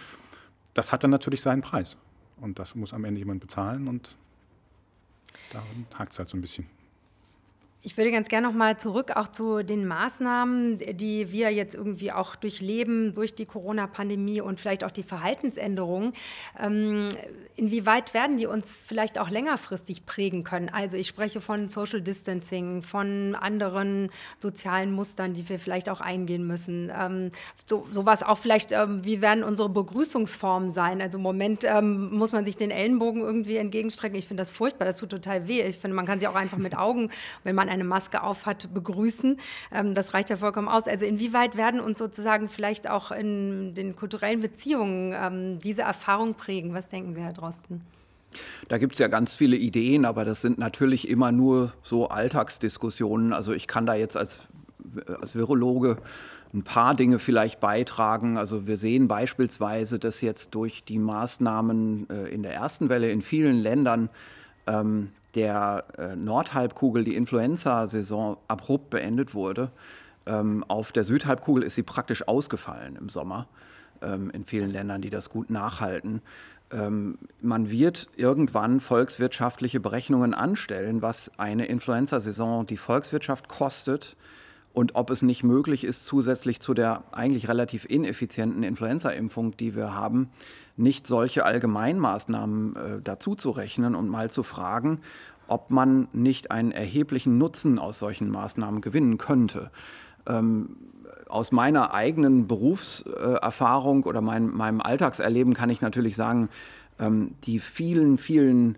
[0.75, 1.97] Das hat dann natürlich seinen Preis.
[2.37, 4.15] Und das muss am Ende jemand bezahlen und
[5.51, 6.67] daran hakt es halt so ein bisschen.
[7.81, 12.11] Ich würde ganz gerne noch mal zurück auch zu den Maßnahmen, die wir jetzt irgendwie
[12.11, 16.11] auch durchleben durch die Corona-Pandemie und vielleicht auch die Verhaltensänderungen.
[16.59, 17.07] Ähm,
[17.55, 20.67] inwieweit werden die uns vielleicht auch längerfristig prägen können?
[20.67, 26.45] Also ich spreche von Social Distancing, von anderen sozialen Mustern, die wir vielleicht auch eingehen
[26.45, 26.91] müssen.
[26.93, 27.31] Ähm,
[27.65, 31.01] so, sowas auch vielleicht, ähm, wie werden unsere Begrüßungsformen sein?
[31.01, 34.19] Also im Moment muss man sich den Ellenbogen irgendwie entgegenstrecken.
[34.19, 35.61] Ich finde das furchtbar, das tut total weh.
[35.61, 37.09] Ich finde, man kann sich auch einfach mit Augen,
[37.45, 39.37] wenn man eine Maske aufhat, begrüßen.
[39.71, 40.87] Ähm, das reicht ja vollkommen aus.
[40.87, 46.73] Also inwieweit werden uns sozusagen vielleicht auch in den kulturellen Beziehungen ähm, diese Erfahrung prägen?
[46.73, 47.81] Was denken Sie, Herr Drosten?
[48.67, 53.33] Da gibt es ja ganz viele Ideen, aber das sind natürlich immer nur so Alltagsdiskussionen.
[53.33, 54.47] Also ich kann da jetzt als,
[55.19, 55.97] als Virologe
[56.53, 58.37] ein paar Dinge vielleicht beitragen.
[58.37, 63.21] Also wir sehen beispielsweise, dass jetzt durch die Maßnahmen äh, in der ersten Welle in
[63.21, 64.09] vielen Ländern
[64.67, 69.71] ähm, der äh, Nordhalbkugel die Influenza-Saison abrupt beendet wurde.
[70.25, 73.47] Ähm, auf der Südhalbkugel ist sie praktisch ausgefallen im Sommer
[74.01, 76.21] ähm, in vielen Ländern, die das gut nachhalten.
[76.71, 84.15] Ähm, man wird irgendwann volkswirtschaftliche Berechnungen anstellen, was eine Influenza-Saison die Volkswirtschaft kostet
[84.73, 89.95] und ob es nicht möglich ist, zusätzlich zu der eigentlich relativ ineffizienten Influenza-Impfung, die wir
[89.95, 90.29] haben,
[90.79, 95.01] nicht solche Allgemeinmaßnahmen äh, dazu zu rechnen und mal zu fragen,
[95.47, 99.71] ob man nicht einen erheblichen Nutzen aus solchen Maßnahmen gewinnen könnte.
[100.25, 100.77] Ähm,
[101.27, 106.49] aus meiner eigenen Berufserfahrung oder mein, meinem Alltagserleben kann ich natürlich sagen,
[106.97, 108.77] ähm, die vielen, vielen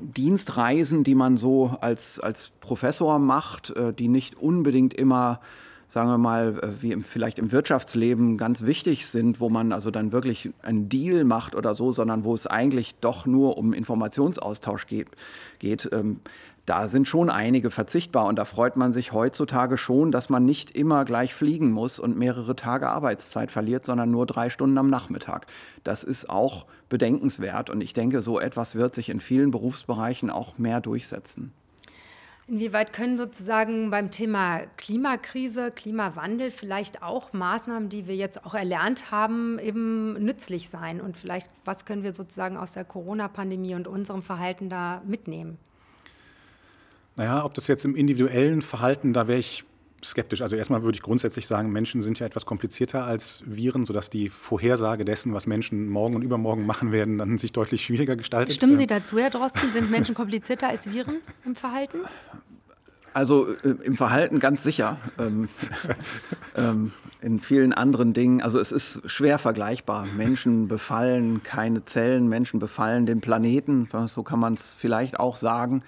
[0.00, 5.40] Dienstreisen, die man so als, als Professor macht, äh, die nicht unbedingt immer
[5.88, 9.90] sagen wir mal, äh, wie im, vielleicht im Wirtschaftsleben ganz wichtig sind, wo man also
[9.90, 14.86] dann wirklich einen Deal macht oder so, sondern wo es eigentlich doch nur um Informationsaustausch
[14.86, 15.08] geht.
[15.58, 16.20] geht ähm,
[16.66, 20.72] da sind schon einige verzichtbar und da freut man sich heutzutage schon, dass man nicht
[20.72, 25.46] immer gleich fliegen muss und mehrere Tage Arbeitszeit verliert, sondern nur drei Stunden am Nachmittag.
[25.84, 30.58] Das ist auch bedenkenswert und ich denke, so etwas wird sich in vielen Berufsbereichen auch
[30.58, 31.52] mehr durchsetzen.
[32.48, 39.10] Inwieweit können sozusagen beim Thema Klimakrise, Klimawandel vielleicht auch Maßnahmen, die wir jetzt auch erlernt
[39.10, 41.00] haben, eben nützlich sein?
[41.00, 45.58] Und vielleicht, was können wir sozusagen aus der Corona-Pandemie und unserem Verhalten da mitnehmen?
[47.16, 49.64] Naja, ob das jetzt im individuellen Verhalten, da wäre ich
[50.04, 50.42] skeptisch.
[50.42, 54.28] Also erstmal würde ich grundsätzlich sagen, Menschen sind ja etwas komplizierter als Viren, sodass die
[54.28, 58.54] Vorhersage dessen, was Menschen morgen und übermorgen machen werden, dann sich deutlich schwieriger gestaltet.
[58.54, 59.72] Stimmen Sie dazu, Herr Drosten?
[59.72, 61.98] Sind Menschen komplizierter als Viren im Verhalten?
[63.12, 64.98] Also äh, im Verhalten ganz sicher.
[65.18, 65.48] Ähm,
[66.56, 68.42] ähm, in vielen anderen Dingen.
[68.42, 70.06] Also es ist schwer vergleichbar.
[70.16, 73.88] Menschen befallen keine Zellen, Menschen befallen den Planeten.
[74.08, 75.82] So kann man es vielleicht auch sagen.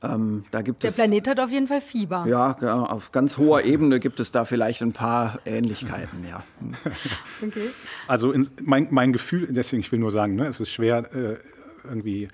[0.00, 2.24] Ähm, da gibt Der es, Planet hat auf jeden Fall Fieber.
[2.28, 6.44] Ja, auf ganz hoher Ebene gibt es da vielleicht ein paar Ähnlichkeiten, ja.
[7.44, 7.70] okay.
[8.06, 11.36] Also in, mein, mein, Gefühl, deswegen, ich will nur sagen, ne, es ist schwer, äh,
[11.84, 12.28] irgendwie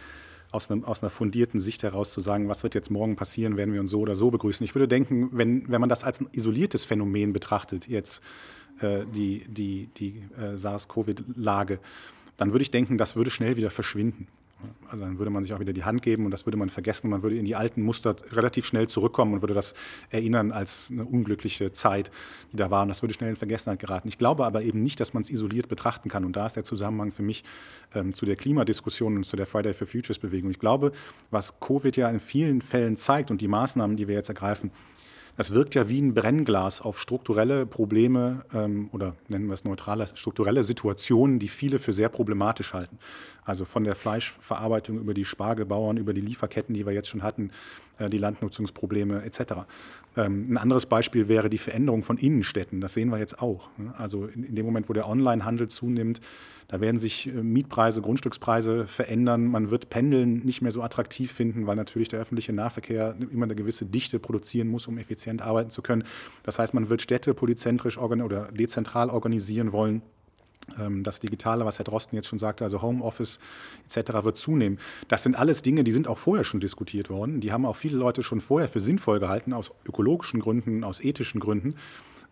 [0.50, 3.72] aus, einem, aus, einer fundierten Sicht heraus zu sagen, was wird jetzt morgen passieren, werden
[3.72, 4.62] wir uns so oder so begrüßen.
[4.62, 8.22] Ich würde denken, wenn, wenn man das als ein isoliertes Phänomen betrachtet, jetzt
[8.80, 11.78] äh, die, die, die äh, SARS-Covid-Lage,
[12.36, 14.28] dann würde ich denken, das würde schnell wieder verschwinden.
[14.88, 17.10] Also dann würde man sich auch wieder die Hand geben und das würde man vergessen.
[17.10, 19.74] Man würde in die alten Muster relativ schnell zurückkommen und würde das
[20.10, 22.10] erinnern als eine unglückliche Zeit,
[22.52, 22.82] die da war.
[22.82, 24.08] Und das würde schnell in Vergessenheit geraten.
[24.08, 26.24] Ich glaube aber eben nicht, dass man es isoliert betrachten kann.
[26.24, 27.44] Und da ist der Zusammenhang für mich
[27.94, 30.50] ähm, zu der Klimadiskussion und zu der Friday for Futures Bewegung.
[30.50, 30.92] Ich glaube,
[31.30, 34.70] was Covid ja in vielen Fällen zeigt und die Maßnahmen, die wir jetzt ergreifen,
[35.36, 40.06] das wirkt ja wie ein Brennglas auf strukturelle Probleme ähm, oder nennen wir es neutraler,
[40.06, 42.98] strukturelle Situationen, die viele für sehr problematisch halten.
[43.44, 47.50] Also von der Fleischverarbeitung über die Spargelbauern, über die Lieferketten, die wir jetzt schon hatten,
[47.98, 49.64] äh, die Landnutzungsprobleme etc.
[50.16, 52.80] Ähm, ein anderes Beispiel wäre die Veränderung von Innenstädten.
[52.80, 53.68] Das sehen wir jetzt auch.
[53.76, 53.92] Ne?
[53.98, 56.20] Also in, in dem Moment, wo der Onlinehandel zunimmt,
[56.68, 59.46] da werden sich äh, Mietpreise, Grundstückspreise verändern.
[59.46, 63.54] Man wird Pendeln nicht mehr so attraktiv finden, weil natürlich der öffentliche Nahverkehr immer eine
[63.54, 66.04] gewisse Dichte produzieren muss, um effizient arbeiten zu können.
[66.42, 70.02] Das heißt, man wird Städte polyzentrisch oder dezentral organisieren wollen.
[70.78, 73.38] Ähm, das Digitale, was Herr Drosten jetzt schon sagte, also Homeoffice
[73.86, 74.24] etc.
[74.24, 74.78] wird zunehmen.
[75.08, 77.40] Das sind alles Dinge, die sind auch vorher schon diskutiert worden.
[77.40, 81.40] Die haben auch viele Leute schon vorher für sinnvoll gehalten, aus ökologischen Gründen, aus ethischen
[81.40, 81.74] Gründen.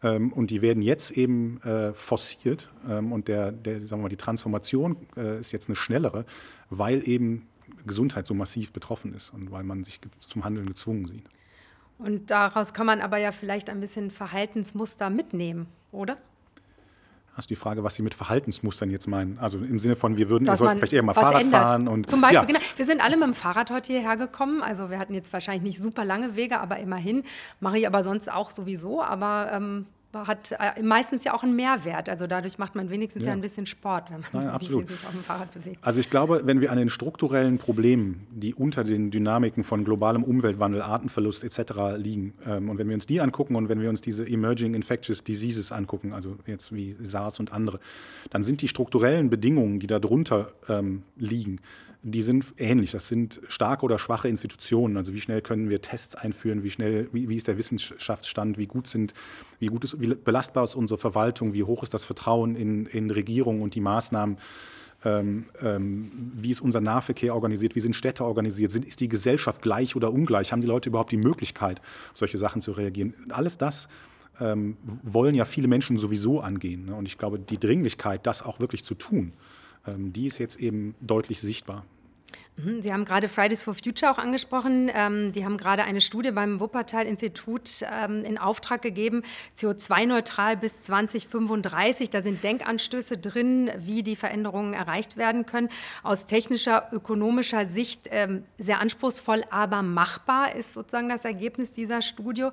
[0.02, 4.08] Ähm, und die werden jetzt eben äh, forciert ähm, und der, der, sagen wir mal,
[4.08, 6.24] die Transformation äh, ist jetzt eine schnellere,
[6.70, 7.46] weil eben
[7.86, 11.24] Gesundheit so massiv betroffen ist und weil man sich zum Handeln gezwungen sieht.
[11.98, 16.18] Und daraus kann man aber ja vielleicht ein bisschen Verhaltensmuster mitnehmen, oder?
[17.38, 19.38] Ist die Frage, was Sie mit Verhaltensmustern jetzt meinen.
[19.38, 21.62] Also im Sinne von, wir würden vielleicht eher mal Fahrrad ändert.
[21.62, 21.88] fahren.
[21.88, 22.44] Und, Zum Beispiel, ja.
[22.44, 22.60] genau.
[22.76, 24.62] Wir sind alle mit dem Fahrrad heute hierher gekommen.
[24.62, 27.22] Also wir hatten jetzt wahrscheinlich nicht super lange Wege, aber immerhin.
[27.58, 29.02] Mache ich aber sonst auch sowieso.
[29.02, 32.08] Aber ähm, hat äh, meistens ja auch einen Mehrwert.
[32.08, 34.84] Also dadurch macht man wenigstens ja, ja ein bisschen Sport, wenn man ja, sich auf
[34.84, 35.78] dem Fahrrad bewegt.
[35.82, 40.24] Also ich glaube, wenn wir an den strukturellen Problemen, die unter den Dynamiken von globalem
[40.24, 41.96] Umweltwandel, Artenverlust etc.
[41.96, 45.24] liegen, ähm, und wenn wir uns die angucken und wenn wir uns diese Emerging Infectious
[45.24, 47.80] Diseases angucken, also jetzt wie SARS und andere,
[48.30, 51.60] dann sind die strukturellen Bedingungen, die darunter ähm, liegen,
[52.02, 52.90] die sind ähnlich.
[52.90, 54.96] Das sind starke oder schwache Institutionen.
[54.96, 58.66] Also wie schnell können wir Tests einführen, wie schnell, wie, wie ist der Wissenschaftsstand, wie
[58.66, 59.14] gut sind,
[59.60, 63.10] wie gut ist, wie belastbar ist unsere Verwaltung, wie hoch ist das Vertrauen in, in
[63.10, 64.38] Regierung und die Maßnahmen.
[65.04, 69.60] Ähm, ähm, wie ist unser Nahverkehr organisiert, wie sind Städte organisiert, sind, ist die Gesellschaft
[69.60, 71.82] gleich oder ungleich, haben die Leute überhaupt die Möglichkeit,
[72.14, 73.14] solche Sachen zu reagieren.
[73.30, 73.88] Alles das
[74.40, 76.86] ähm, wollen ja viele Menschen sowieso angehen.
[76.86, 76.94] Ne?
[76.94, 79.32] Und ich glaube, die Dringlichkeit, das auch wirklich zu tun,
[79.86, 81.84] ähm, die ist jetzt eben deutlich sichtbar.
[82.56, 84.90] Mhm, Sie haben gerade Fridays for Future auch angesprochen.
[84.94, 89.22] Ähm, die haben gerade eine Studie beim Wuppertal-Institut ähm, in Auftrag gegeben,
[89.58, 92.10] CO2-neutral bis 2035.
[92.10, 95.70] Da sind Denkanstöße drin, wie die Veränderungen erreicht werden können.
[96.02, 98.10] Aus technischer, ökonomischer Sicht
[98.58, 102.48] sehr anspruchsvoll, aber machbar ist sozusagen das Ergebnis dieser Studie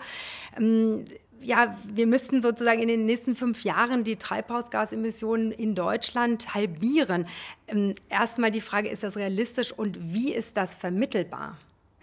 [1.41, 7.28] ja, wir müssten sozusagen in den nächsten fünf Jahren die Treibhausgasemissionen in Deutschland halbieren.
[7.67, 11.58] Ähm, erstmal die Frage, ist das realistisch und wie ist das vermittelbar?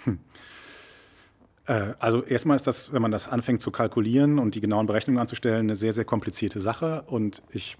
[0.05, 0.18] Hm.
[1.66, 5.20] Äh, also erstmal ist das, wenn man das anfängt zu kalkulieren und die genauen Berechnungen
[5.20, 7.03] anzustellen, eine sehr, sehr komplizierte Sache.
[7.07, 7.77] Und ich,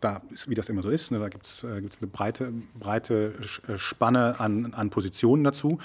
[0.00, 3.34] da ist, wie das immer so ist, ne, da gibt es äh, eine breite, breite
[3.68, 5.78] äh, Spanne an, an Positionen dazu.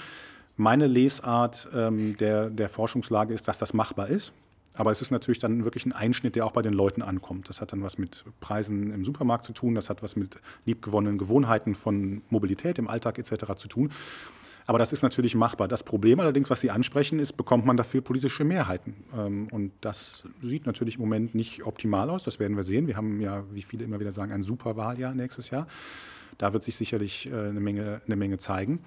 [0.56, 4.32] Meine Lesart ähm, der, der Forschungslage ist, dass das machbar ist.
[4.80, 7.50] Aber es ist natürlich dann wirklich ein Einschnitt, der auch bei den Leuten ankommt.
[7.50, 11.18] Das hat dann was mit Preisen im Supermarkt zu tun, das hat was mit liebgewonnenen
[11.18, 13.56] Gewohnheiten von Mobilität im Alltag etc.
[13.56, 13.92] zu tun.
[14.64, 15.68] Aber das ist natürlich machbar.
[15.68, 18.94] Das Problem allerdings, was Sie ansprechen, ist, bekommt man dafür politische Mehrheiten?
[19.14, 22.24] Ähm, und das sieht natürlich im Moment nicht optimal aus.
[22.24, 22.86] Das werden wir sehen.
[22.86, 25.66] Wir haben ja, wie viele immer wieder sagen, ein Superwahljahr nächstes Jahr.
[26.38, 28.80] Da wird sich sicherlich äh, eine Menge, eine Menge zeigen.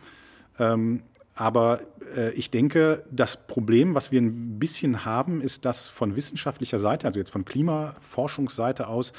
[0.58, 1.04] Ähm,
[1.36, 1.82] aber
[2.16, 7.08] äh, ich denke, das Problem, was wir ein bisschen haben, ist, dass von wissenschaftlicher Seite,
[7.08, 9.14] also jetzt von Klimaforschungsseite aus,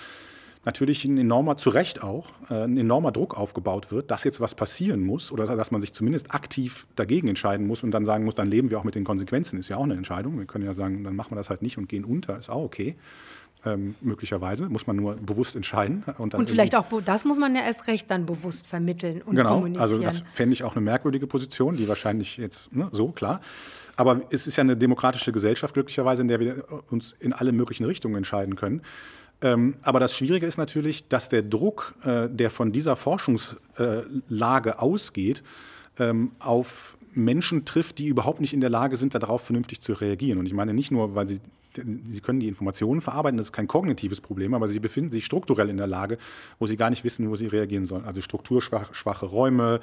[0.64, 4.55] natürlich ein enormer, zu Recht auch, äh, ein enormer Druck aufgebaut wird, dass jetzt was
[4.55, 8.35] passieren muss oder dass man sich zumindest aktiv dagegen entscheiden muss und dann sagen muss,
[8.35, 9.59] dann leben wir auch mit den Konsequenzen.
[9.59, 10.38] Ist ja auch eine Entscheidung.
[10.38, 12.62] Wir können ja sagen, dann machen wir das halt nicht und gehen unter, ist auch
[12.62, 12.96] okay
[13.64, 14.68] ähm, möglicherweise.
[14.68, 16.05] Muss man nur bewusst entscheiden.
[16.18, 19.55] Und, und vielleicht auch, das muss man ja erst recht dann bewusst vermitteln und genau,
[19.55, 19.83] kommunizieren.
[19.83, 23.40] Also das fände ich auch eine merkwürdige Position, die wahrscheinlich jetzt, ne, so klar.
[23.96, 27.85] Aber es ist ja eine demokratische Gesellschaft glücklicherweise, in der wir uns in alle möglichen
[27.85, 28.83] Richtungen entscheiden können.
[29.40, 34.77] Ähm, aber das Schwierige ist natürlich, dass der Druck, äh, der von dieser Forschungslage äh,
[34.77, 35.42] ausgeht,
[35.98, 40.38] ähm, auf Menschen trifft, die überhaupt nicht in der Lage sind, darauf vernünftig zu reagieren.
[40.38, 41.40] Und ich meine nicht nur, weil sie
[41.77, 45.71] Sie können die Informationen verarbeiten, das ist kein kognitives Problem, aber Sie befinden sich strukturell
[45.71, 46.19] in der Lage,
[46.59, 48.05] wo Sie gar nicht wissen, wo Sie reagieren sollen.
[48.05, 49.81] Also strukturschwache Räume,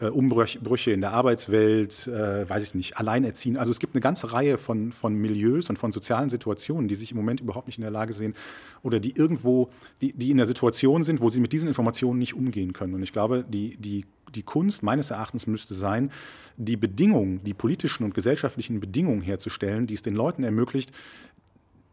[0.00, 3.56] äh, Umbrüche in der Arbeitswelt, äh, weiß ich nicht, Alleinerziehen.
[3.56, 7.10] Also es gibt eine ganze Reihe von, von Milieus und von sozialen Situationen, die sich
[7.10, 8.34] im Moment überhaupt nicht in der Lage sehen
[8.82, 12.34] oder die irgendwo, die, die in der Situation sind, wo sie mit diesen Informationen nicht
[12.34, 12.94] umgehen können.
[12.94, 16.10] Und ich glaube, die, die, die Kunst meines Erachtens müsste sein,
[16.56, 20.92] die Bedingungen, die politischen und gesellschaftlichen Bedingungen herzustellen, die es den Leuten ermöglicht,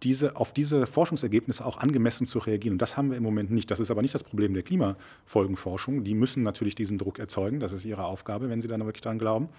[0.04, 2.76] diese, auf diese Forschungsergebnisse auch angemessen zu reagieren.
[2.76, 3.70] Und das haben wir im Moment nicht.
[3.70, 6.04] Das ist aber nicht das Problem der Klimafolgenforschung.
[6.04, 7.60] Die müssen natürlich diesen Druck erzeugen.
[7.60, 9.50] Das ist ihre Aufgabe, wenn sie dann wirklich daran glauben,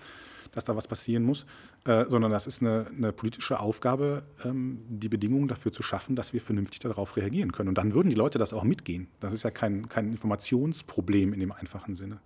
[0.53, 1.47] dass da was passieren muss.
[1.85, 6.35] Äh, sondern das ist eine, eine politische Aufgabe, ähm, die Bedingungen dafür zu schaffen, dass
[6.35, 7.71] wir vernünftig darauf reagieren können.
[7.71, 9.09] Und dann würden die Leute das auch mitgehen.
[9.21, 12.21] Das ist ja kein, kein Informationsproblem in dem einfachen Sinne.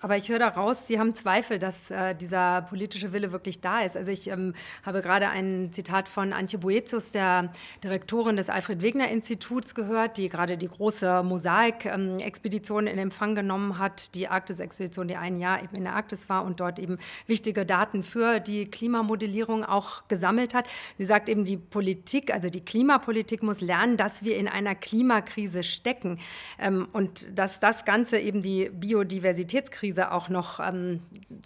[0.00, 3.96] Aber ich höre daraus, Sie haben Zweifel, dass äh, dieser politische Wille wirklich da ist.
[3.96, 7.50] Also ich ähm, habe gerade ein Zitat von Antje Boetius, der
[7.82, 15.08] Direktorin des Alfred-Wegener-Instituts, gehört, die gerade die große Mosaik-Expedition in Empfang genommen hat, die Arktis-Expedition,
[15.08, 18.70] die ein Jahr eben in der Arktis war und dort eben wichtige Daten für die
[18.70, 20.68] Klimamodellierung auch gesammelt hat.
[20.96, 25.64] Sie sagt eben, die Politik, also die Klimapolitik muss lernen, dass wir in einer Klimakrise
[25.64, 26.20] stecken
[26.58, 31.00] ähm, und dass das Ganze eben die Biodiversitätskrise Krise auch noch ähm,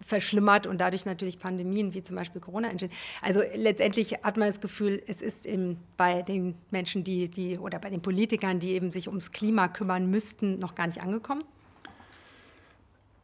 [0.04, 2.90] verschlimmert und dadurch natürlich Pandemien wie zum Beispiel Corona entstehen.
[3.20, 7.78] Also letztendlich hat man das Gefühl, es ist eben bei den Menschen, die, die oder
[7.78, 11.44] bei den Politikern, die eben sich ums Klima kümmern müssten, noch gar nicht angekommen.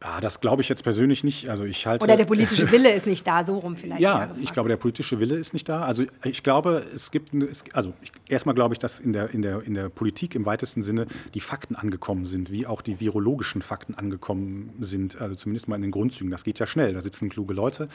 [0.01, 1.49] Ja, das glaube ich jetzt persönlich nicht.
[1.49, 3.99] Also ich halte Oder der politische Wille ist nicht da, so rum vielleicht.
[3.99, 5.81] Ja, ich glaube, der politische Wille ist nicht da.
[5.81, 7.31] Also ich glaube, es gibt,
[7.73, 10.83] also ich, erstmal glaube ich, dass in der, in, der, in der Politik im weitesten
[10.83, 15.75] Sinne die Fakten angekommen sind, wie auch die virologischen Fakten angekommen sind, also zumindest mal
[15.75, 16.31] in den Grundzügen.
[16.31, 16.93] Das geht ja schnell.
[16.93, 17.89] Da sitzen kluge Leute,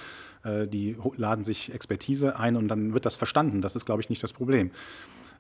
[0.45, 3.62] äh, die laden sich Expertise ein und dann wird das verstanden.
[3.62, 4.73] Das ist, glaube ich, nicht das Problem.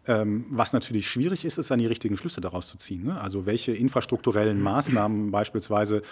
[0.06, 3.04] Ähm, was natürlich schwierig ist, ist dann die richtigen Schlüsse daraus zu ziehen.
[3.04, 3.20] Ne?
[3.20, 6.02] Also welche infrastrukturellen Maßnahmen beispielsweise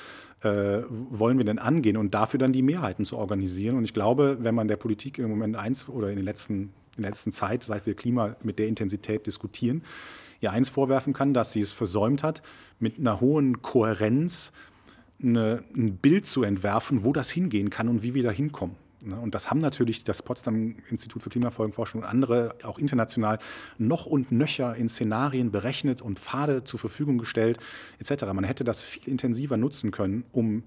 [0.40, 3.76] äh, wollen wir denn angehen und dafür dann die Mehrheiten zu organisieren.
[3.76, 7.02] Und ich glaube, wenn man der Politik im Moment eins oder in, den letzten, in
[7.02, 9.82] der letzten Zeit, seit wir Klima mit der Intensität diskutieren,
[10.40, 12.42] ja eins vorwerfen kann, dass sie es versäumt hat,
[12.80, 14.52] mit einer hohen Kohärenz
[15.22, 18.76] eine, ein Bild zu entwerfen, wo das hingehen kann und wie wir da hinkommen.
[19.06, 19.18] Ne?
[19.18, 23.38] Und das haben natürlich das Potsdam Institut für Klimafolgenforschung und andere auch international
[23.78, 27.58] noch und nöcher in Szenarien berechnet und Pfade zur Verfügung gestellt
[27.98, 28.24] etc.
[28.32, 30.64] Man hätte das viel intensiver nutzen können, um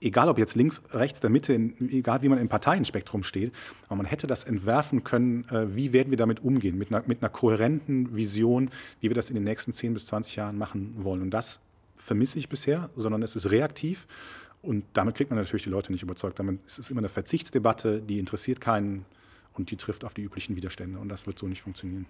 [0.00, 3.52] egal ob jetzt links, rechts, der Mitte, egal wie man im Parteienspektrum steht,
[3.86, 7.22] aber man hätte das entwerfen können, äh, wie werden wir damit umgehen, mit einer, mit
[7.22, 11.22] einer kohärenten Vision, wie wir das in den nächsten 10 bis 20 Jahren machen wollen.
[11.22, 11.60] Und das
[11.96, 14.06] vermisse ich bisher, sondern es ist reaktiv
[14.62, 16.38] und damit kriegt man natürlich die Leute nicht überzeugt.
[16.38, 19.04] Damit ist es immer eine Verzichtsdebatte, die interessiert keinen
[19.54, 20.98] und die trifft auf die üblichen Widerstände.
[20.98, 22.06] Und das wird so nicht funktionieren.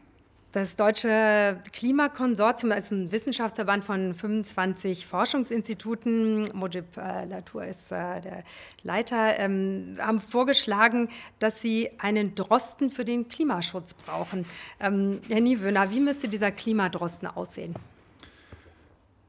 [0.53, 6.49] Das Deutsche Klimakonsortium ist ein Wissenschaftsverband von 25 Forschungsinstituten.
[6.55, 8.45] Mojib äh, Latour ist äh, der
[8.83, 9.39] Leiter.
[9.39, 14.47] Ähm, haben vorgeschlagen, dass sie einen Drosten für den Klimaschutz brauchen.
[14.81, 17.75] Ähm, Herr Niewöhner, wie müsste dieser Klimadrosten aussehen?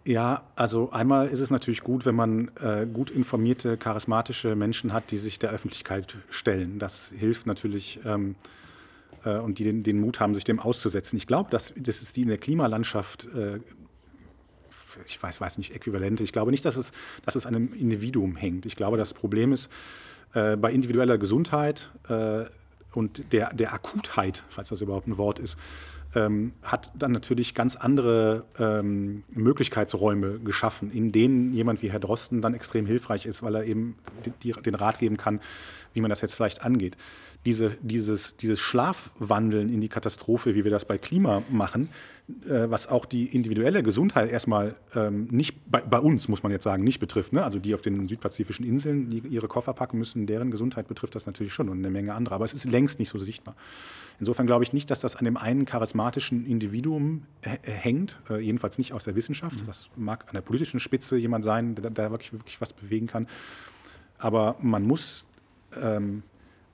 [0.08, 5.12] Ja, also einmal ist es natürlich gut, wenn man äh, gut informierte, charismatische Menschen hat,
[5.12, 6.80] die sich der Öffentlichkeit stellen.
[6.80, 8.36] Das hilft natürlich ähm,
[9.26, 11.18] äh, und die den, den, Mut haben, sich dem auszusetzen.
[11.18, 13.60] Ich glaube, dass, das ist die in der Klimalandschaft, äh,
[15.06, 16.24] ich weiß, weiß nicht, Äquivalente.
[16.24, 16.94] Ich glaube nicht, dass es,
[17.26, 18.66] dass es an einem Individuum hängt.
[18.66, 19.70] Ich glaube, das Problem ist
[20.34, 22.46] äh, bei individueller Gesundheit äh,
[22.94, 25.58] und der, der Akutheit, falls das überhaupt ein Wort ist,
[26.16, 32.42] ähm, hat dann natürlich ganz andere ähm, Möglichkeitsräume geschaffen, in denen jemand wie Herr Drosten
[32.42, 35.40] dann extrem hilfreich ist, weil er eben die, die, den Rat geben kann,
[35.94, 36.98] wie man das jetzt vielleicht angeht.
[37.46, 41.90] Diese, dieses, dieses Schlafwandeln in die Katastrophe, wie wir das bei Klima machen,
[42.46, 46.64] äh, was auch die individuelle Gesundheit erstmal ähm, nicht bei, bei, uns, muss man jetzt
[46.64, 47.32] sagen, nicht betrifft.
[47.32, 47.44] Ne?
[47.44, 51.26] Also die auf den südpazifischen Inseln, die ihre Koffer packen müssen, deren Gesundheit betrifft das
[51.26, 52.36] natürlich schon und eine Menge andere.
[52.36, 53.56] Aber es ist längst nicht so sichtbar.
[54.20, 58.94] Insofern glaube ich nicht, dass das an dem einen charismatischen Individuum hängt, äh, jedenfalls nicht
[58.94, 59.62] aus der Wissenschaft.
[59.62, 59.68] Mhm.
[59.68, 63.28] Das mag an der politischen Spitze jemand sein, der da wirklich, wirklich was bewegen kann.
[64.18, 65.28] Aber man muss
[65.80, 66.24] ähm,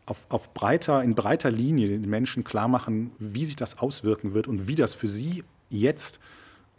[0.06, 4.48] auf, auf, breiter, in breiter Linie den Menschen klar machen, wie sich das auswirken wird
[4.48, 6.20] und wie das für sie jetzt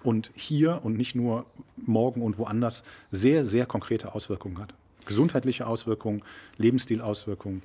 [0.02, 1.46] und hier und nicht nur
[1.76, 4.74] morgen und woanders sehr, sehr konkrete Auswirkungen hat.
[5.06, 6.22] Gesundheitliche Auswirkungen,
[6.56, 7.62] Lebensstilauswirkungen.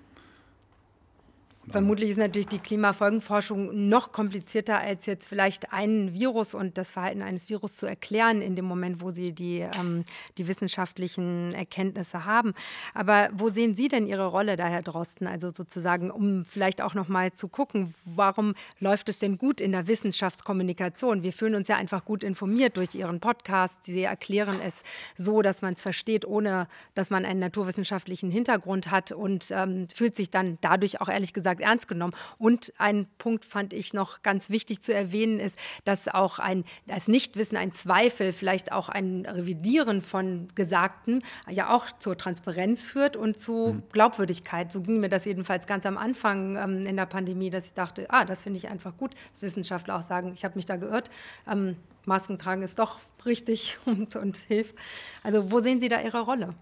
[1.72, 7.22] Vermutlich ist natürlich die Klimafolgenforschung noch komplizierter als jetzt vielleicht ein Virus und das Verhalten
[7.22, 10.04] eines Virus zu erklären in dem Moment, wo Sie die, ähm,
[10.40, 12.56] die wissenschaftlichen Erkenntnisse haben.
[12.96, 15.28] Aber wo sehen Sie denn Ihre Rolle da, Herr Drosten?
[15.28, 19.72] Also sozusagen, um vielleicht auch noch mal zu gucken, warum läuft es denn gut in
[19.72, 21.22] der Wissenschaftskommunikation?
[21.22, 23.86] Wir fühlen uns ja einfach gut informiert durch Ihren Podcast.
[23.86, 24.82] Sie erklären es
[25.16, 30.16] so, dass man es versteht, ohne dass man einen naturwissenschaftlichen Hintergrund hat und ähm, fühlt
[30.16, 32.14] sich dann dadurch auch ehrlich gesagt gesagt ernst genommen.
[32.38, 37.08] Und ein Punkt fand ich noch ganz wichtig zu erwähnen, ist, dass auch ein, das
[37.08, 43.38] Nichtwissen, ein Zweifel, vielleicht auch ein Revidieren von Gesagten ja auch zur Transparenz führt und
[43.38, 43.84] zu mhm.
[43.92, 44.72] Glaubwürdigkeit.
[44.72, 48.08] So ging mir das jedenfalls ganz am Anfang ähm, in der Pandemie, dass ich dachte,
[48.10, 51.10] ah, das finde ich einfach gut, dass Wissenschaftler auch sagen, ich habe mich da geirrt.
[51.48, 54.76] Ähm, Masken tragen ist doch richtig und, und hilft.
[55.24, 56.56] Also wo sehen Sie da Ihre Rolle?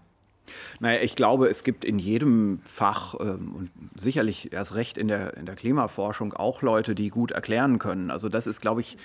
[0.80, 5.36] Naja, ich glaube, es gibt in jedem Fach ähm, und sicherlich erst recht in der,
[5.36, 8.10] in der Klimaforschung auch Leute, die gut erklären können.
[8.10, 8.96] Also das ist, glaube ich,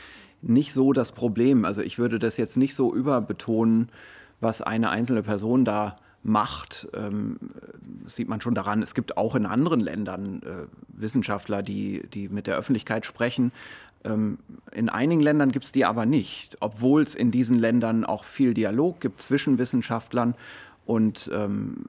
[0.41, 1.65] nicht so das Problem.
[1.65, 3.89] Also ich würde das jetzt nicht so überbetonen,
[4.39, 6.87] was eine einzelne Person da macht.
[6.93, 7.37] Ähm,
[8.03, 12.29] das sieht man schon daran, es gibt auch in anderen Ländern äh, Wissenschaftler, die, die
[12.29, 13.51] mit der Öffentlichkeit sprechen.
[14.03, 14.39] Ähm,
[14.71, 18.53] in einigen Ländern gibt es die aber nicht, obwohl es in diesen Ländern auch viel
[18.53, 20.35] Dialog gibt zwischen Wissenschaftlern
[20.85, 21.85] und ähm,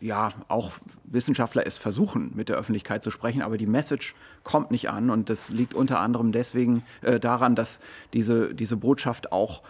[0.00, 0.72] ja, auch
[1.04, 5.30] Wissenschaftler es versuchen, mit der Öffentlichkeit zu sprechen, aber die Message kommt nicht an und
[5.30, 7.80] das liegt unter anderem deswegen äh, daran, dass
[8.12, 9.62] diese, diese Botschaft auch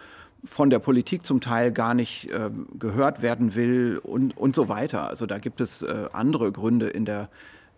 [0.43, 5.07] von der Politik zum Teil gar nicht äh, gehört werden will und, und so weiter.
[5.07, 7.29] Also da gibt es äh, andere Gründe in der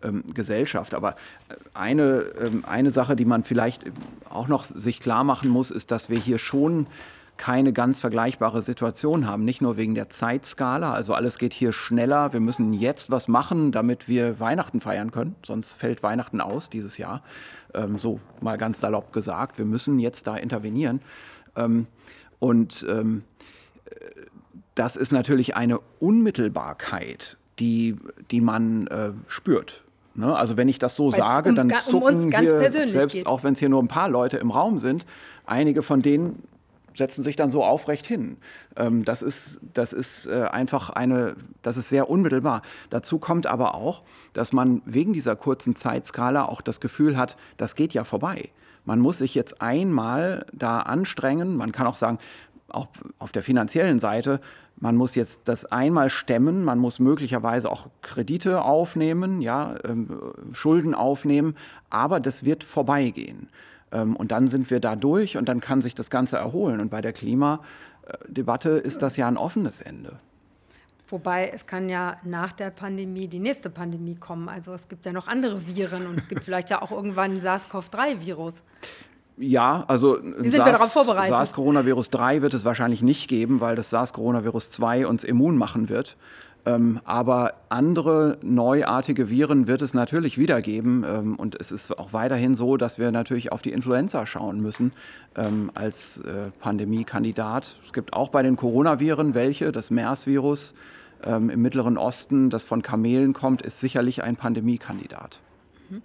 [0.03, 0.93] ähm, Gesellschaft.
[0.93, 1.11] Aber
[1.49, 3.83] äh, eine, ähm, eine Sache, die man vielleicht
[4.29, 6.87] auch noch sich klar machen muss, ist, dass wir hier schon
[7.37, 9.45] keine ganz vergleichbare Situation haben.
[9.45, 12.33] Nicht nur wegen der Zeitskala, also alles geht hier schneller.
[12.33, 15.35] Wir müssen jetzt was machen, damit wir Weihnachten feiern können.
[15.45, 17.23] Sonst fällt Weihnachten aus dieses Jahr.
[17.73, 19.57] Ähm, so mal ganz salopp gesagt.
[19.57, 21.01] Wir müssen jetzt da intervenieren.
[21.55, 21.87] Ähm,
[22.39, 23.23] und ähm,
[24.75, 27.95] das ist natürlich eine Unmittelbarkeit, die,
[28.31, 29.83] die man äh, spürt.
[30.13, 30.35] Ne?
[30.35, 33.27] Also wenn ich das so Weil's sage, dann zucken um hier, selbst geht.
[33.27, 35.05] auch wenn es hier nur ein paar Leute im Raum sind,
[35.45, 36.43] einige von denen
[36.97, 38.37] setzen sich dann so aufrecht hin.
[38.75, 42.61] Ähm, das ist, das ist äh, einfach eine, das ist sehr unmittelbar.
[42.89, 47.75] Dazu kommt aber auch, dass man wegen dieser kurzen Zeitskala auch das Gefühl hat, das
[47.75, 48.49] geht ja vorbei.
[48.85, 51.57] Man muss sich jetzt einmal da anstrengen.
[51.57, 52.19] Man kann auch sagen,
[52.69, 52.87] auch
[53.19, 54.39] auf der finanziellen Seite,
[54.79, 60.19] man muss jetzt das einmal stemmen, man muss möglicherweise auch Kredite aufnehmen, ja, ähm,
[60.53, 61.55] Schulden aufnehmen,
[61.89, 63.49] aber das wird vorbeigehen.
[63.97, 66.79] Ähm, und dann sind wir da durch und dann kann sich das Ganze erholen.
[66.79, 70.19] Und bei der Klimadebatte ist das ja ein offenes Ende.
[71.09, 74.49] Wobei es kann ja nach der Pandemie die nächste Pandemie kommen.
[74.49, 77.39] Also es gibt ja noch andere Viren und es gibt vielleicht ja auch irgendwann ein
[77.39, 78.61] SARS-CoV-3-Virus.
[79.37, 81.37] Ja, also sind SARS, wir darauf vorbereitet?
[81.37, 86.17] SARS-Coronavirus 3 wird es wahrscheinlich nicht geben, weil das SARS-Coronavirus 2 uns immun machen wird.
[86.67, 91.05] Ähm, aber andere neuartige Viren wird es natürlich wieder geben.
[91.07, 94.91] Ähm, und es ist auch weiterhin so, dass wir natürlich auf die Influenza schauen müssen
[95.35, 97.77] ähm, als äh, Pandemiekandidat.
[97.85, 99.71] Es gibt auch bei den Coronaviren welche.
[99.71, 100.73] Das MERS-Virus
[101.25, 105.39] im Mittleren Osten, das von Kamelen kommt, ist sicherlich ein Pandemiekandidat.
[105.89, 106.03] Mhm.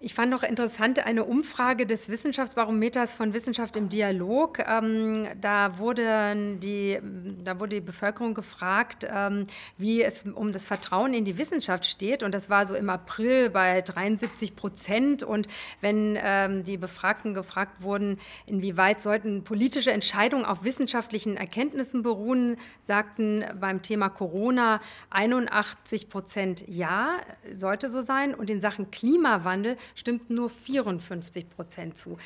[0.00, 4.60] Ich fand noch interessant eine Umfrage des Wissenschaftsbarometers von Wissenschaft im Dialog.
[4.60, 7.00] Ähm, da, wurde die,
[7.42, 12.22] da wurde die Bevölkerung gefragt, ähm, wie es um das Vertrauen in die Wissenschaft steht.
[12.22, 15.24] Und das war so im April bei 73 Prozent.
[15.24, 15.48] Und
[15.80, 23.44] wenn ähm, die Befragten gefragt wurden, inwieweit sollten politische Entscheidungen auf wissenschaftlichen Erkenntnissen beruhen, sagten
[23.58, 24.80] beim Thema Corona
[25.10, 27.18] 81 Prozent ja,
[27.52, 28.32] sollte so sein.
[28.32, 32.18] Und in Sachen Klimawandel stimmt nur 54 Prozent zu.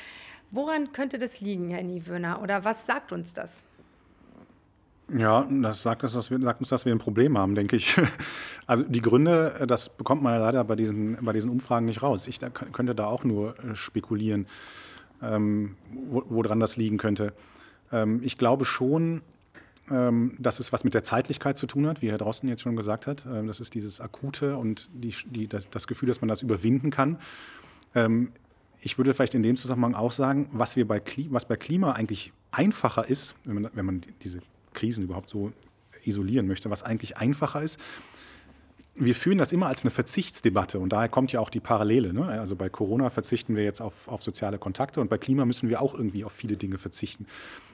[0.51, 2.43] Woran könnte das liegen, Herr Niewöhner?
[2.43, 3.65] Oder was sagt uns das?
[5.17, 8.01] Ja, das sagt uns, dass wir, sagt uns, dass wir ein Problem haben, denke ich.
[8.65, 12.29] Also die Gründe, das bekommt man leider bei diesen, bei diesen Umfragen nicht raus.
[12.29, 14.47] Ich da, könnte da auch nur äh, spekulieren,
[15.21, 17.35] ähm, woran das liegen könnte.
[17.91, 19.21] Ähm, ich glaube schon,
[19.91, 22.77] ähm, dass es was mit der Zeitlichkeit zu tun hat, wie Herr Drosten jetzt schon
[22.77, 23.27] gesagt hat.
[23.27, 26.91] Ähm, das ist dieses Akute und die, die, das, das, Gefühl, dass man das überwinden
[26.91, 27.19] kann.
[27.95, 28.33] Ähm,
[28.81, 31.93] ich würde vielleicht in dem Zusammenhang auch sagen, was, wir bei, Klima, was bei Klima
[31.93, 34.41] eigentlich einfacher ist, wenn man, wenn man diese
[34.75, 35.53] Krisen überhaupt so
[36.05, 37.79] isolieren möchte, was eigentlich einfacher ist,
[38.95, 42.13] wir führen das immer als eine Verzichtsdebatte und daher kommt ja auch die Parallele.
[42.13, 42.27] Ne?
[42.27, 45.81] Also bei Corona verzichten wir jetzt auf, auf soziale Kontakte und bei Klima müssen wir
[45.81, 47.27] auch irgendwie auf viele Dinge verzichten.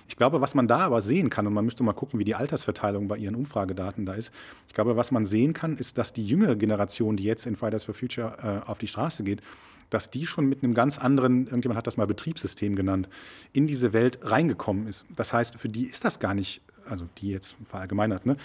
[0.09, 2.35] Ich glaube, was man da aber sehen kann, und man müsste mal gucken, wie die
[2.35, 4.33] Altersverteilung bei Ihren Umfragedaten da ist.
[4.67, 7.85] Ich glaube, was man sehen kann, ist, dass die jüngere Generation, die jetzt in Fridays
[7.85, 9.43] for Future äh, auf die Straße geht,
[9.91, 13.09] dass die schon mit einem ganz anderen, irgendjemand hat das mal Betriebssystem genannt,
[13.53, 15.05] in diese Welt reingekommen ist.
[15.15, 18.37] Das heißt, für die ist das gar nicht, also die jetzt verallgemeinert, ne,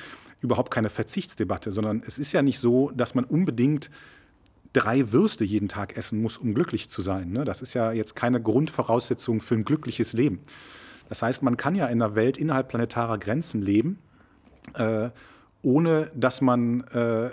[0.42, 3.90] überhaupt keine Verzichtsdebatte, sondern es ist ja nicht so, dass man unbedingt
[4.74, 7.32] drei Würste jeden Tag essen muss, um glücklich zu sein.
[7.32, 7.46] Ne?
[7.46, 10.40] Das ist ja jetzt keine Grundvoraussetzung für ein glückliches Leben.
[11.14, 14.00] Das heißt, man kann ja in einer Welt innerhalb planetarer Grenzen leben,
[14.74, 15.12] äh,
[15.62, 17.28] ohne dass man äh,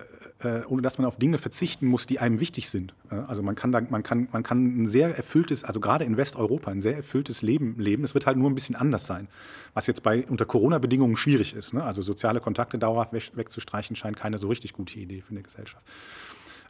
[0.45, 2.93] äh, ohne dass man auf Dinge verzichten muss, die einem wichtig sind.
[3.09, 6.71] Also man kann, da, man, kann, man kann ein sehr erfülltes, also gerade in Westeuropa,
[6.71, 8.05] ein sehr erfülltes Leben leben.
[8.05, 9.29] Es wird halt nur ein bisschen anders sein,
[9.73, 11.73] was jetzt bei unter Corona-Bedingungen schwierig ist.
[11.73, 11.83] Ne?
[11.83, 15.87] Also soziale Kontakte dauerhaft weg, wegzustreichen, scheint keine so richtig gute Idee für eine Gesellschaft.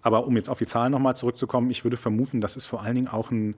[0.00, 2.94] Aber um jetzt auf die Zahlen nochmal zurückzukommen, ich würde vermuten, das ist vor allen
[2.94, 3.56] Dingen auch ein,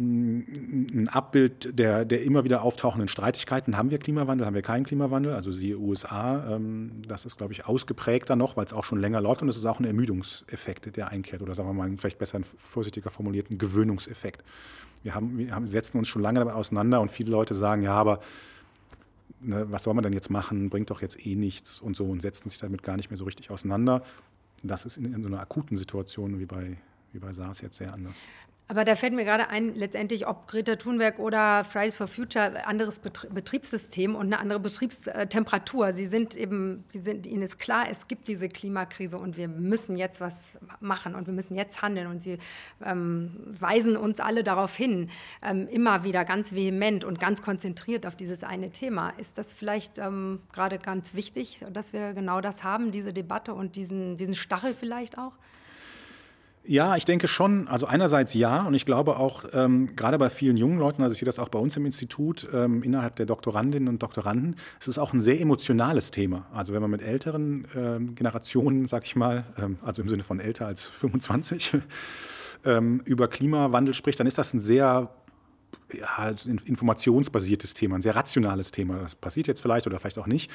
[0.00, 3.76] ein Abbild der, der immer wieder auftauchenden Streitigkeiten.
[3.76, 5.34] Haben wir Klimawandel, haben wir keinen Klimawandel?
[5.34, 9.20] Also siehe USA, ähm, das ist, glaube ich, ausgeprägter noch, weil es auch schon länger
[9.20, 12.40] läuft und es ist auch ein Ermüdungseffekt, der einkehrt oder sagen wir mal vielleicht besser
[12.56, 14.42] vorsichtiger formulierten Gewöhnungseffekt.
[15.02, 17.92] Wir, haben, wir haben, setzen uns schon lange damit auseinander und viele Leute sagen, ja,
[17.92, 18.20] aber
[19.40, 22.22] ne, was soll man denn jetzt machen, bringt doch jetzt eh nichts und so und
[22.22, 24.02] setzen sich damit gar nicht mehr so richtig auseinander.
[24.62, 26.78] Das ist in, in so einer akuten Situation wie bei,
[27.12, 28.16] wie bei SARS jetzt sehr anders.
[28.70, 33.00] Aber da fällt mir gerade ein, letztendlich, ob Greta Thunberg oder Fridays for Future, anderes
[33.00, 35.92] Betriebssystem und eine andere Betriebstemperatur.
[35.92, 39.96] Sie sind eben, sie sind, ihnen ist klar, es gibt diese Klimakrise und wir müssen
[39.96, 42.06] jetzt was machen und wir müssen jetzt handeln.
[42.06, 42.38] Und sie
[42.84, 45.10] ähm, weisen uns alle darauf hin,
[45.42, 49.10] ähm, immer wieder ganz vehement und ganz konzentriert auf dieses eine Thema.
[49.18, 53.74] Ist das vielleicht ähm, gerade ganz wichtig, dass wir genau das haben, diese Debatte und
[53.74, 55.32] diesen, diesen Stachel vielleicht auch?
[56.64, 57.68] Ja, ich denke schon.
[57.68, 61.18] Also einerseits ja, und ich glaube auch ähm, gerade bei vielen jungen Leuten, also ich
[61.18, 64.98] sehe das auch bei uns im Institut, ähm, innerhalb der Doktorandinnen und Doktoranden, es ist
[64.98, 66.46] auch ein sehr emotionales Thema.
[66.52, 70.38] Also wenn man mit älteren ähm, Generationen, sag ich mal, ähm, also im Sinne von
[70.38, 71.78] älter als 25,
[72.64, 75.10] ähm, über Klimawandel spricht, dann ist das ein sehr
[75.98, 78.98] ja, ein informationsbasiertes Thema, ein sehr rationales Thema.
[78.98, 80.50] Das passiert jetzt vielleicht oder vielleicht auch nicht.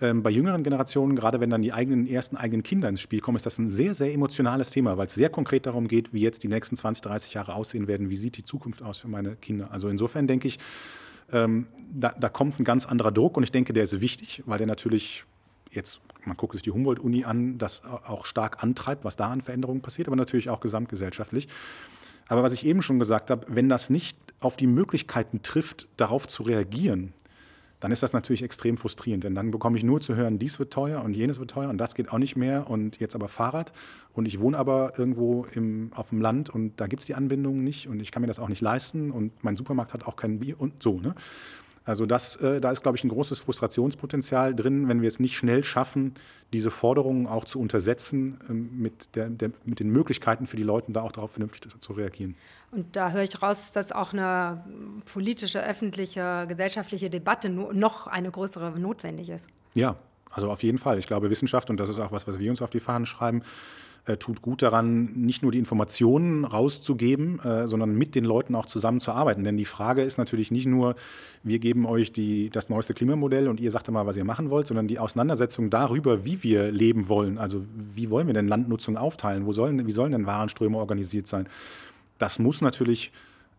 [0.00, 3.36] Ähm, bei jüngeren Generationen, gerade wenn dann die eigenen, ersten eigenen Kinder ins Spiel kommen,
[3.36, 6.42] ist das ein sehr, sehr emotionales Thema, weil es sehr konkret darum geht, wie jetzt
[6.42, 9.70] die nächsten 20, 30 Jahre aussehen werden, wie sieht die Zukunft aus für meine Kinder.
[9.70, 10.58] Also insofern denke ich,
[11.32, 14.58] ähm, da, da kommt ein ganz anderer Druck und ich denke, der ist wichtig, weil
[14.58, 15.24] der natürlich
[15.70, 19.80] jetzt, man guckt sich die Humboldt-Uni an, das auch stark antreibt, was da an Veränderungen
[19.80, 21.48] passiert, aber natürlich auch gesamtgesellschaftlich.
[22.28, 26.28] Aber was ich eben schon gesagt habe, wenn das nicht auf die Möglichkeiten trifft, darauf
[26.28, 27.12] zu reagieren,
[27.80, 29.24] dann ist das natürlich extrem frustrierend.
[29.24, 31.78] Denn dann bekomme ich nur zu hören, dies wird teuer und jenes wird teuer und
[31.78, 33.72] das geht auch nicht mehr und jetzt aber Fahrrad.
[34.14, 37.62] Und ich wohne aber irgendwo im, auf dem Land und da gibt es die Anbindungen
[37.62, 40.38] nicht und ich kann mir das auch nicht leisten und mein Supermarkt hat auch kein
[40.38, 41.00] Bier und so.
[41.00, 41.14] Ne?
[41.86, 45.36] Also das, äh, da ist, glaube ich, ein großes Frustrationspotenzial drin, wenn wir es nicht
[45.36, 46.14] schnell schaffen,
[46.52, 50.90] diese Forderungen auch zu untersetzen ähm, mit, der, der, mit den Möglichkeiten für die Leute,
[50.90, 52.34] da auch darauf vernünftig zu reagieren.
[52.72, 54.64] Und da höre ich raus, dass auch eine
[55.12, 59.46] politische, öffentliche, gesellschaftliche Debatte noch eine größere notwendig ist.
[59.74, 59.96] Ja,
[60.30, 60.98] also auf jeden Fall.
[60.98, 63.42] Ich glaube, Wissenschaft, und das ist auch was, was wir uns auf die Fahnen schreiben,
[64.06, 68.66] äh, tut gut daran, nicht nur die Informationen rauszugeben, äh, sondern mit den Leuten auch
[68.66, 69.42] zusammenzuarbeiten.
[69.42, 70.94] Denn die Frage ist natürlich nicht nur,
[71.42, 74.68] wir geben euch die, das neueste Klimamodell und ihr sagt mal, was ihr machen wollt,
[74.68, 77.36] sondern die Auseinandersetzung darüber, wie wir leben wollen.
[77.36, 79.44] Also wie wollen wir denn Landnutzung aufteilen?
[79.44, 81.48] Wo sollen, wie sollen denn Warenströme organisiert sein?
[82.18, 83.10] Das muss natürlich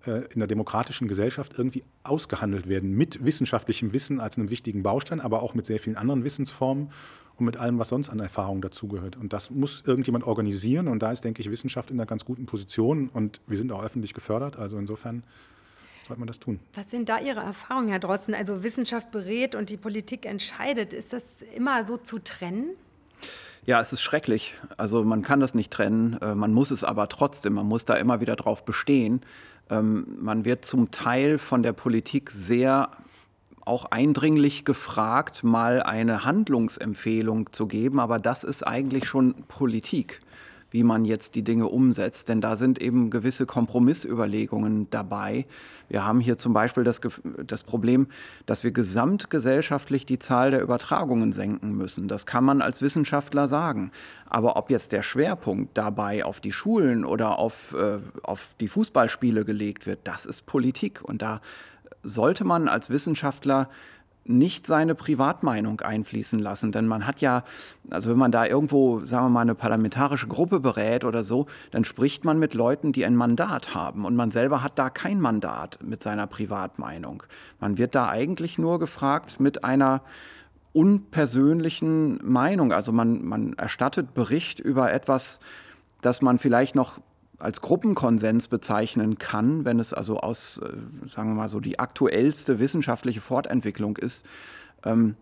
[0.05, 5.19] äh, in der demokratischen Gesellschaft irgendwie ausgehandelt werden, mit wissenschaftlichem Wissen als einem wichtigen Baustein,
[5.19, 6.89] aber auch mit sehr vielen anderen Wissensformen
[7.39, 9.15] und mit allem, was sonst an Erfahrung dazugehört.
[9.15, 12.45] Und das muss irgendjemand organisieren und da ist, denke ich, Wissenschaft in einer ganz guten
[12.45, 14.57] Position und wir sind auch öffentlich gefördert.
[14.57, 15.23] Also insofern
[16.07, 16.59] sollte man das tun.
[16.73, 18.33] Was sind da Ihre Erfahrungen, Herr Drosten?
[18.33, 20.93] Also Wissenschaft berät und die Politik entscheidet.
[20.93, 21.23] Ist das
[21.55, 22.69] immer so zu trennen?
[23.65, 24.55] Ja, es ist schrecklich.
[24.77, 27.95] Also man kann das nicht trennen, äh, man muss es aber trotzdem, man muss da
[27.95, 29.21] immer wieder drauf bestehen.
[29.69, 32.89] Ähm, man wird zum Teil von der Politik sehr
[33.67, 40.21] auch eindringlich gefragt, mal eine Handlungsempfehlung zu geben, aber das ist eigentlich schon Politik,
[40.71, 45.45] wie man jetzt die Dinge umsetzt, denn da sind eben gewisse Kompromissüberlegungen dabei.
[45.89, 46.99] Wir haben hier zum Beispiel das,
[47.45, 48.07] das Problem,
[48.45, 52.09] dass wir gesamtgesellschaftlich die Zahl der Übertragungen senken müssen.
[52.09, 53.91] Das kann man als Wissenschaftler sagen.
[54.29, 59.45] Aber ob jetzt der Schwerpunkt dabei auf die Schulen oder auf, äh, auf die Fußballspiele
[59.45, 61.01] gelegt wird, das ist Politik.
[61.01, 61.39] Und da
[62.07, 63.69] sollte man als Wissenschaftler
[64.29, 66.71] nicht seine Privatmeinung einfließen lassen.
[66.71, 67.43] Denn man hat ja,
[67.89, 71.85] also wenn man da irgendwo, sagen wir mal, eine parlamentarische Gruppe berät oder so, dann
[71.85, 74.05] spricht man mit Leuten, die ein Mandat haben.
[74.05, 77.23] Und man selber hat da kein Mandat mit seiner Privatmeinung.
[77.59, 80.01] Man wird da eigentlich nur gefragt mit einer
[80.73, 82.71] unpersönlichen Meinung.
[82.73, 85.39] Also man, man erstattet Bericht über etwas,
[86.01, 86.99] das man vielleicht noch
[87.39, 92.59] als Gruppenkonsens bezeichnen kann, wenn es also aus, äh, sagen wir mal so, die aktuellste
[92.59, 94.25] wissenschaftliche Fortentwicklung ist.
[94.83, 95.15] Ähm,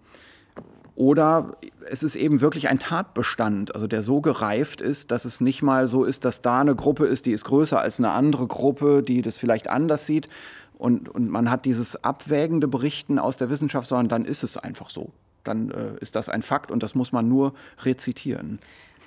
[0.95, 1.57] oder
[1.89, 5.88] es ist eben wirklich ein Tatbestand, also der so gereift ist, dass es nicht mal
[5.88, 9.22] so ist, dass da eine Gruppe ist, die ist größer als eine andere Gruppe, die
[9.22, 10.30] das vielleicht anders sieht.
[10.78, 14.89] Und, und man hat dieses abwägende Berichten aus der Wissenschaft, sondern dann ist es einfach
[14.89, 15.11] so.
[15.43, 17.53] Dann äh, ist das ein Fakt und das muss man nur
[17.84, 18.59] rezitieren.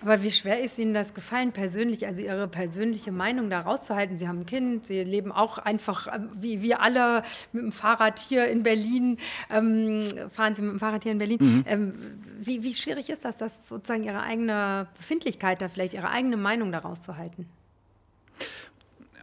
[0.02, 4.16] Aber wie schwer ist Ihnen das gefallen, persönlich, also Ihre persönliche Meinung da rauszuhalten?
[4.16, 7.22] Sie haben ein Kind, Sie leben auch einfach äh, wie wir alle
[7.52, 9.18] mit dem Fahrrad hier in Berlin,
[9.50, 11.38] ähm, fahren Sie mit dem Fahrrad hier in Berlin.
[11.40, 11.64] Mhm.
[11.66, 11.94] Ähm,
[12.38, 16.70] wie, wie schwierig ist das, das sozusagen Ihre eigene Befindlichkeit da vielleicht, Ihre eigene Meinung
[16.70, 17.46] da rauszuhalten?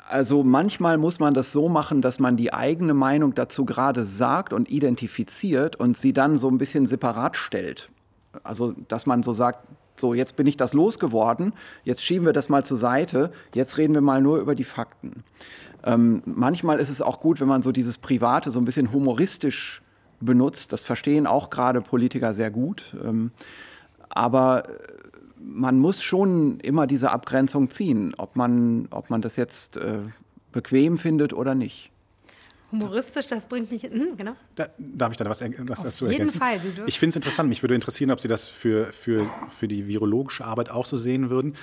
[0.07, 4.53] Also manchmal muss man das so machen, dass man die eigene Meinung dazu gerade sagt
[4.53, 7.89] und identifiziert und sie dann so ein bisschen separat stellt.
[8.43, 12.49] Also dass man so sagt, so, jetzt bin ich das losgeworden, jetzt schieben wir das
[12.49, 15.23] mal zur Seite, jetzt reden wir mal nur über die Fakten.
[15.83, 19.81] Ähm, manchmal ist es auch gut, wenn man so dieses Private so ein bisschen humoristisch
[20.19, 20.73] benutzt.
[20.73, 22.95] Das verstehen auch gerade Politiker sehr gut.
[23.03, 23.31] Ähm,
[24.09, 24.71] aber äh,
[25.39, 29.99] man muss schon immer diese Abgrenzung ziehen, ob man, ob man das jetzt äh,
[30.51, 31.91] bequem findet oder nicht.
[32.71, 33.83] Humoristisch, das bringt mich.
[33.83, 34.35] Hm, genau.
[34.55, 36.39] Da, darf ich da was, was Auf dazu jeden ergänzen?
[36.39, 36.59] Fall.
[36.87, 37.49] Ich finde es interessant.
[37.49, 41.29] Mich würde interessieren, ob Sie das für, für, für die virologische Arbeit auch so sehen
[41.29, 41.55] würden.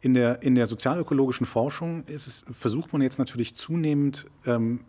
[0.00, 4.80] In der, in der sozialökologischen Forschung ist es, versucht man jetzt natürlich zunehmend ähm,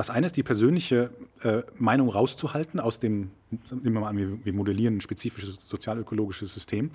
[0.00, 1.10] das eine ist die persönliche
[1.42, 3.30] äh, Meinung rauszuhalten aus dem,
[3.70, 6.90] nehmen wir mal an, wir, wir modellieren ein spezifisches sozialökologisches System.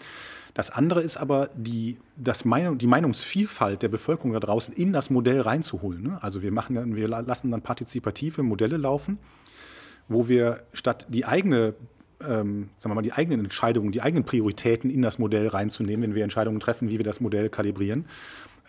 [0.54, 5.10] Das andere ist aber die, das Meinung, die Meinungsvielfalt der Bevölkerung da draußen in das
[5.10, 6.04] Modell reinzuholen.
[6.04, 6.18] Ne?
[6.22, 9.18] Also wir, machen, wir lassen dann partizipative Modelle laufen,
[10.08, 11.74] wo wir statt die eigene
[12.22, 16.16] ähm, sagen wir mal, die eigenen Entscheidungen, die eigenen Prioritäten in das Modell reinzunehmen, wenn
[16.16, 18.06] wir Entscheidungen treffen, wie wir das Modell kalibrieren,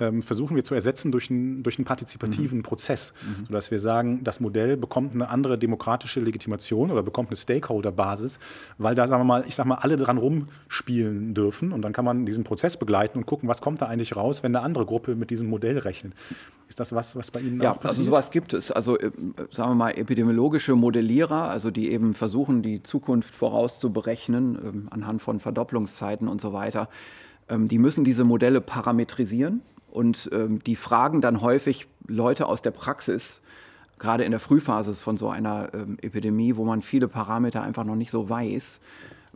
[0.00, 2.62] ähm, versuchen wir zu ersetzen durch einen, durch einen partizipativen mhm.
[2.62, 3.46] Prozess, mhm.
[3.46, 8.38] sodass wir sagen, das Modell bekommt eine andere demokratische Legitimation oder bekommt eine Stakeholder-Basis,
[8.78, 12.04] weil da, sagen wir mal, ich sag mal, alle dran rumspielen dürfen und dann kann
[12.04, 15.14] man diesen Prozess begleiten und gucken, was kommt da eigentlich raus, wenn eine andere Gruppe
[15.14, 16.12] mit diesem Modell rechnet.
[16.68, 17.84] Ist das was, was bei Ihnen ja, auch passiert?
[17.84, 18.72] Ja, also sowas gibt es.
[18.72, 19.10] Also äh,
[19.50, 25.38] sagen wir mal epidemiologische Modellierer, also die eben versuchen, die Zukunft vorauszuberechnen ähm, anhand von
[25.38, 26.88] Verdopplungszeiten und so weiter.
[27.48, 32.70] Ähm, die müssen diese Modelle parametrisieren und ähm, die fragen dann häufig Leute aus der
[32.70, 33.40] Praxis,
[33.98, 37.96] gerade in der Frühphase von so einer ähm, Epidemie, wo man viele Parameter einfach noch
[37.96, 38.80] nicht so weiß,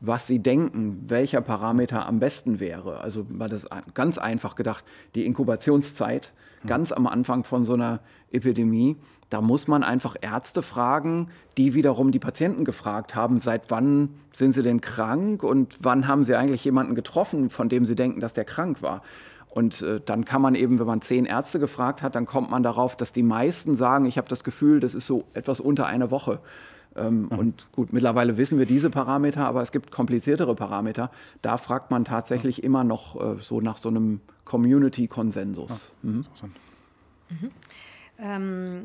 [0.00, 3.00] was sie denken, welcher Parameter am besten wäre.
[3.00, 4.84] Also war das ganz einfach gedacht,
[5.14, 6.32] die Inkubationszeit
[6.62, 6.68] hm.
[6.68, 8.00] ganz am Anfang von so einer
[8.32, 8.96] Epidemie.
[9.28, 14.52] Da muss man einfach Ärzte fragen, die wiederum die Patienten gefragt haben, seit wann sind
[14.52, 18.32] sie denn krank und wann haben sie eigentlich jemanden getroffen, von dem sie denken, dass
[18.32, 19.02] der krank war.
[19.50, 22.62] Und äh, dann kann man eben, wenn man zehn Ärzte gefragt hat, dann kommt man
[22.62, 26.10] darauf, dass die meisten sagen, ich habe das Gefühl, das ist so etwas unter einer
[26.10, 26.38] Woche.
[26.96, 27.38] Ähm, mhm.
[27.38, 31.10] Und gut, mittlerweile wissen wir diese Parameter, aber es gibt kompliziertere Parameter.
[31.42, 32.64] Da fragt man tatsächlich mhm.
[32.64, 35.92] immer noch äh, so nach so einem Community-Konsensus.
[36.02, 36.24] Mhm.
[37.28, 37.50] Mhm.
[38.18, 38.84] Ähm,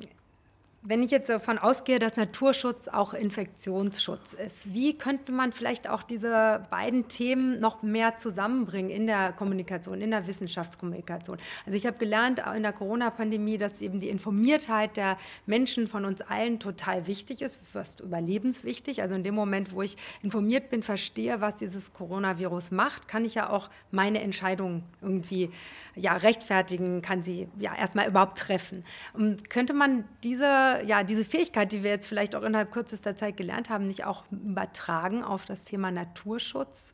[0.87, 6.03] wenn ich jetzt davon ausgehe, dass Naturschutz auch Infektionsschutz ist, wie könnte man vielleicht auch
[6.03, 11.37] diese beiden Themen noch mehr zusammenbringen in der Kommunikation, in der Wissenschaftskommunikation?
[11.65, 15.17] Also ich habe gelernt in der Corona-Pandemie, dass eben die Informiertheit der
[15.47, 19.01] Menschen von uns allen total wichtig ist, fast überlebenswichtig.
[19.01, 23.33] Also in dem Moment, wo ich informiert bin, verstehe, was dieses Coronavirus macht, kann ich
[23.35, 25.49] ja auch meine Entscheidung irgendwie
[25.95, 28.83] ja, rechtfertigen, kann sie ja erstmal überhaupt treffen.
[29.13, 33.37] Und könnte man diese ja, diese Fähigkeit, die wir jetzt vielleicht auch innerhalb kürzester Zeit
[33.37, 36.91] gelernt haben, nicht auch übertragen auf das Thema Naturschutz?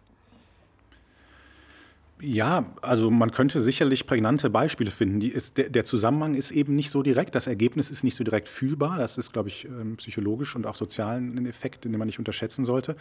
[2.23, 5.21] Ja, also man könnte sicherlich prägnante Beispiele finden.
[5.21, 8.47] Ist, der, der, Zusammenhang ist eben nicht so direkt, das Ergebnis ist nicht so direkt
[8.47, 8.99] fühlbar.
[8.99, 12.63] Das ist, glaube ich, ähm, psychologisch und auch sozial ein Effekt, den man nicht unterschätzen
[12.63, 12.95] sollte.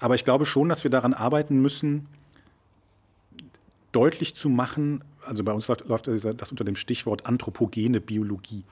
[0.00, 2.08] Aber ich glaube schon, dass wir daran arbeiten müssen,
[3.92, 8.64] deutlich zu machen, also bei uns läuft das unter dem Stichwort anthropogene Biologie.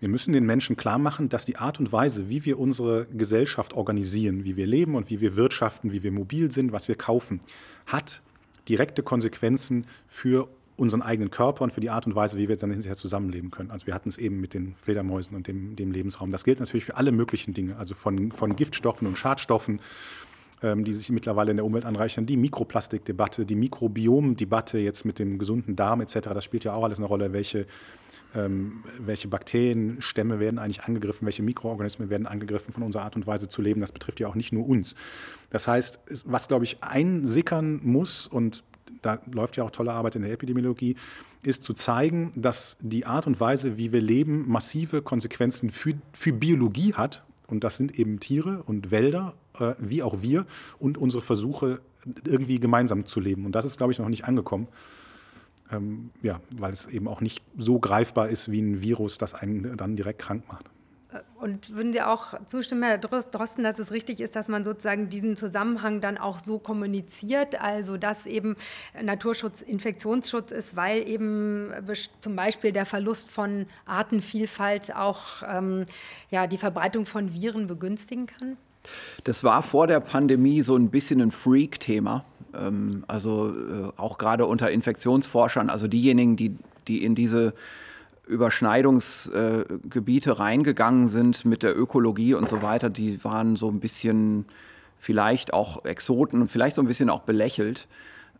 [0.00, 3.74] Wir müssen den Menschen klar machen, dass die Art und Weise, wie wir unsere Gesellschaft
[3.74, 7.40] organisieren, wie wir leben und wie wir wirtschaften, wie wir mobil sind, was wir kaufen,
[7.86, 8.22] hat
[8.66, 12.70] direkte Konsequenzen für unseren eigenen Körper und für die Art und Weise, wie wir dann
[12.70, 13.70] hinterher zusammenleben können.
[13.70, 16.30] Also wir hatten es eben mit den Fledermäusen und dem, dem Lebensraum.
[16.30, 19.80] Das gilt natürlich für alle möglichen Dinge, also von, von Giftstoffen und Schadstoffen,
[20.62, 25.74] die sich mittlerweile in der Umwelt anreichern, die Mikroplastikdebatte, die Mikrobiomdebatte jetzt mit dem gesunden
[25.74, 26.20] Darm etc.
[26.34, 27.66] Das spielt ja auch alles eine Rolle, welche
[28.34, 33.48] ähm, welche Bakterienstämme werden eigentlich angegriffen, welche Mikroorganismen werden angegriffen von unserer Art und Weise
[33.48, 33.80] zu leben.
[33.80, 34.94] Das betrifft ja auch nicht nur uns.
[35.50, 38.62] Das heißt, was, glaube ich, einsickern muss, und
[39.02, 40.96] da läuft ja auch tolle Arbeit in der Epidemiologie,
[41.42, 46.32] ist zu zeigen, dass die Art und Weise, wie wir leben, massive Konsequenzen für, für
[46.32, 47.24] Biologie hat.
[47.50, 50.46] Und das sind eben Tiere und Wälder, äh, wie auch wir,
[50.78, 51.80] und unsere Versuche,
[52.24, 53.44] irgendwie gemeinsam zu leben.
[53.44, 54.68] Und das ist, glaube ich, noch nicht angekommen
[55.72, 59.76] ähm, ja, weil es eben auch nicht so greifbar ist wie ein Virus, das einen
[59.76, 60.66] dann direkt krank macht.
[61.40, 65.36] Und würden Sie auch zustimmen, Herr Drosten, dass es richtig ist, dass man sozusagen diesen
[65.36, 68.56] Zusammenhang dann auch so kommuniziert, also dass eben
[69.00, 71.72] Naturschutz Infektionsschutz ist, weil eben
[72.20, 75.86] zum Beispiel der Verlust von Artenvielfalt auch ähm,
[76.30, 78.56] ja, die Verbreitung von Viren begünstigen kann?
[79.24, 82.24] Das war vor der Pandemie so ein bisschen ein Freak-Thema.
[82.54, 86.56] Ähm, also äh, auch gerade unter Infektionsforschern, also diejenigen, die,
[86.86, 87.54] die in diese
[88.30, 94.46] Überschneidungsgebiete reingegangen sind mit der Ökologie und so weiter, die waren so ein bisschen
[94.98, 97.88] vielleicht auch Exoten und vielleicht so ein bisschen auch belächelt.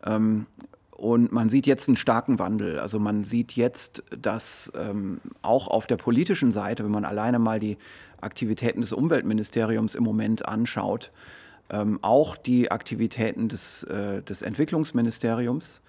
[0.05, 0.45] Ähm,
[0.91, 2.79] und man sieht jetzt einen starken Wandel.
[2.79, 7.59] Also man sieht jetzt, dass ähm, auch auf der politischen Seite, wenn man alleine mal
[7.59, 7.77] die
[8.21, 11.11] Aktivitäten des Umweltministeriums im Moment anschaut,
[11.71, 15.81] ähm, auch die Aktivitäten des, äh, des Entwicklungsministeriums.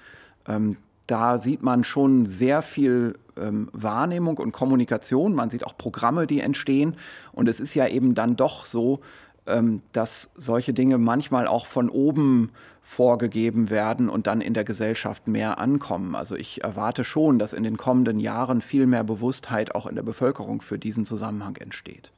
[1.13, 5.35] Da sieht man schon sehr viel ähm, Wahrnehmung und Kommunikation.
[5.35, 6.97] Man sieht auch Programme, die entstehen.
[7.33, 9.01] Und es ist ja eben dann doch so,
[9.47, 12.51] ähm, dass solche Dinge manchmal auch von oben
[12.81, 16.15] vorgegeben werden und dann in der Gesellschaft mehr ankommen.
[16.15, 20.03] Also ich erwarte schon, dass in den kommenden Jahren viel mehr Bewusstheit auch in der
[20.05, 22.11] Bevölkerung für diesen Zusammenhang entsteht.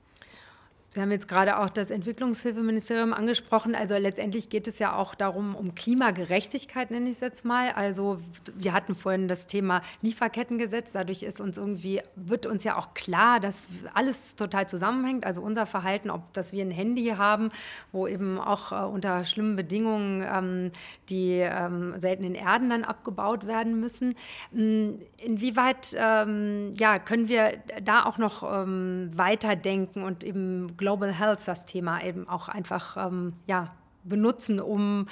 [0.95, 3.75] Sie haben jetzt gerade auch das Entwicklungshilfeministerium angesprochen.
[3.75, 7.73] Also letztendlich geht es ja auch darum, um Klimagerechtigkeit, nenne ich es jetzt mal.
[7.73, 8.19] Also
[8.55, 10.93] wir hatten vorhin das Thema Lieferkettengesetz.
[10.93, 15.27] Dadurch ist uns irgendwie, wird uns ja auch klar, dass alles total zusammenhängt.
[15.27, 17.51] Also unser Verhalten, ob dass wir ein Handy haben,
[17.91, 20.71] wo eben auch äh, unter schlimmen Bedingungen ähm,
[21.09, 24.15] die ähm, seltenen Erden dann abgebaut werden müssen.
[24.53, 31.41] Hm, inwieweit ähm, ja, können wir da auch noch ähm, weiterdenken und eben Global Health
[31.47, 33.71] das Thema eben auch einfach ähm, ja,
[34.05, 35.09] benutzen, um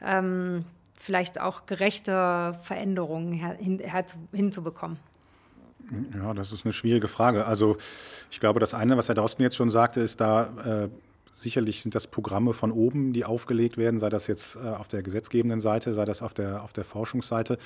[0.00, 0.64] ähm,
[0.94, 3.82] vielleicht auch gerechte Veränderungen hin,
[4.32, 4.98] hinzubekommen?
[6.16, 7.44] Ja, das ist eine schwierige Frage.
[7.44, 7.76] Also
[8.30, 10.88] ich glaube, das eine, was Herr Drosten jetzt schon sagte, ist da äh,
[11.32, 15.02] sicherlich sind das Programme von oben, die aufgelegt werden, sei das jetzt äh, auf der
[15.02, 17.58] gesetzgebenden Seite, sei das auf der, auf der Forschungsseite.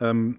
[0.00, 0.38] Ähm,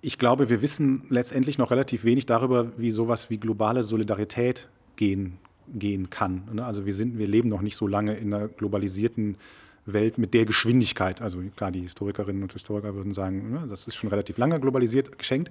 [0.00, 5.38] ich glaube, wir wissen letztendlich noch relativ wenig darüber, wie sowas wie globale Solidarität gehen
[5.68, 6.42] gehen kann.
[6.52, 6.64] Ne?
[6.64, 9.36] Also wir sind, wir leben noch nicht so lange in einer globalisierten
[9.84, 11.20] Welt mit der Geschwindigkeit.
[11.20, 15.18] Also klar, die Historikerinnen und Historiker würden sagen, ne, das ist schon relativ lange globalisiert
[15.18, 15.50] geschenkt.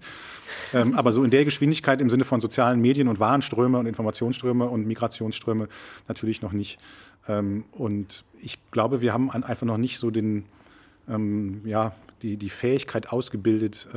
[0.74, 4.66] Ähm, aber so in der Geschwindigkeit im Sinne von sozialen Medien und Warenströme und Informationsströme
[4.66, 5.68] und Migrationsströme
[6.08, 6.80] natürlich noch nicht.
[7.28, 10.46] Ähm, und ich glaube, wir haben einfach noch nicht so den,
[11.10, 13.88] ähm, ja, die, die Fähigkeit ausgebildet,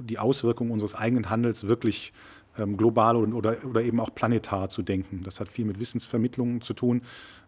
[0.00, 2.37] die Auswirkungen unseres eigenen Handels wirklich zu
[2.76, 5.22] global oder, oder eben auch planetar zu denken.
[5.22, 7.02] Das hat viel mit Wissensvermittlung zu tun,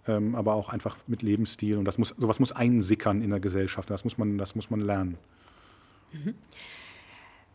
[0.06, 1.76] ähm, aber auch einfach mit Lebensstil.
[1.76, 3.90] Und das muss, sowas muss einsickern in der Gesellschaft.
[3.90, 5.18] Das muss man, das muss man lernen.
[6.12, 6.34] Mhm.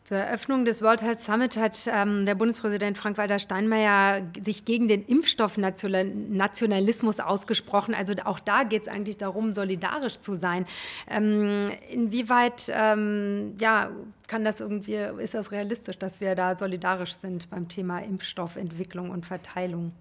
[0.05, 5.03] Zur Eröffnung des World Health Summit hat ähm, der Bundespräsident Frank-Walter Steinmeier sich gegen den
[5.03, 7.95] Impfstoffnationalismus ausgesprochen.
[7.95, 10.67] Also auch da geht es eigentlich darum, solidarisch zu sein.
[11.09, 13.89] Ähm, inwieweit ähm, ja,
[14.27, 19.25] kann das irgendwie, ist das realistisch, dass wir da solidarisch sind beim Thema Impfstoffentwicklung und
[19.25, 19.91] Verteilung?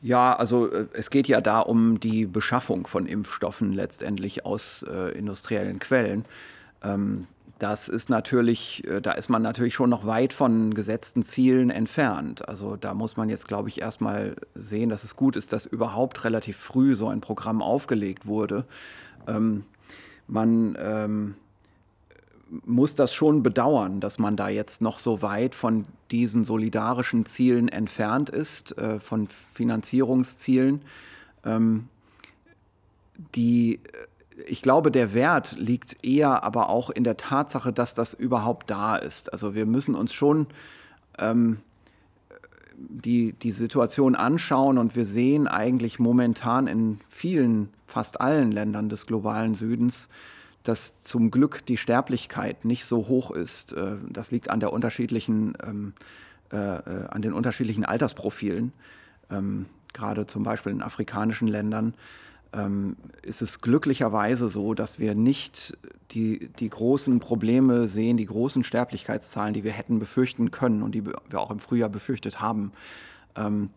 [0.00, 5.10] Ja, also äh, es geht ja da um die Beschaffung von Impfstoffen letztendlich aus äh,
[5.10, 6.24] industriellen Quellen.
[6.82, 7.26] Ähm,
[7.62, 12.48] das ist natürlich, äh, da ist man natürlich schon noch weit von gesetzten Zielen entfernt.
[12.48, 16.24] Also da muss man jetzt, glaube ich, erstmal sehen, dass es gut ist, dass überhaupt
[16.24, 18.64] relativ früh so ein Programm aufgelegt wurde.
[19.28, 19.64] Ähm,
[20.26, 21.34] man ähm,
[22.64, 27.68] muss das schon bedauern, dass man da jetzt noch so weit von diesen solidarischen Zielen
[27.68, 30.82] entfernt ist, äh, von Finanzierungszielen.
[31.44, 31.88] Ähm,
[33.36, 33.78] die
[34.46, 38.96] ich glaube, der Wert liegt eher aber auch in der Tatsache, dass das überhaupt da
[38.96, 39.32] ist.
[39.32, 40.46] Also wir müssen uns schon
[41.18, 41.58] ähm,
[42.76, 49.06] die, die Situation anschauen und wir sehen eigentlich momentan in vielen, fast allen Ländern des
[49.06, 50.08] globalen Südens,
[50.62, 53.72] dass zum Glück die Sterblichkeit nicht so hoch ist.
[53.72, 55.92] Äh, das liegt an der unterschiedlichen, ähm,
[56.52, 58.72] äh, äh, an den unterschiedlichen Altersprofilen,
[59.30, 61.94] ähm, gerade zum Beispiel in afrikanischen Ländern
[62.52, 65.76] ähm, ist es glücklicherweise so, dass wir nicht
[66.10, 71.04] die, die großen Probleme sehen, die großen Sterblichkeitszahlen, die wir hätten befürchten können und die
[71.06, 72.72] wir auch im Frühjahr befürchtet haben.
[73.36, 73.70] Ähm,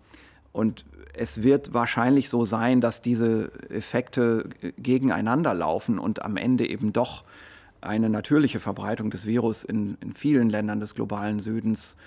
[0.51, 6.93] und es wird wahrscheinlich so sein, dass diese Effekte gegeneinander laufen und am Ende eben
[6.93, 7.23] doch
[7.81, 11.97] eine natürliche Verbreitung des Virus in, in vielen Ländern des globalen Südens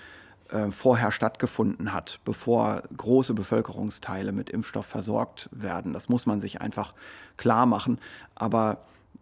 [0.51, 5.93] äh, vorher stattgefunden hat, bevor große Bevölkerungsteile mit Impfstoff versorgt werden.
[5.93, 6.93] Das muss man sich einfach
[7.37, 7.99] klar machen.
[8.35, 8.79] Aber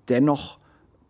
[0.09, 0.57] dennoch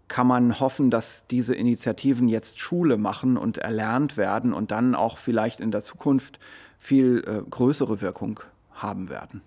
[0.07, 5.18] kann man hoffen, dass diese Initiativen jetzt Schule machen und erlernt werden und dann auch
[5.18, 6.39] vielleicht in der Zukunft
[6.80, 8.39] viel äh, größere Wirkung
[8.74, 9.41] haben werden.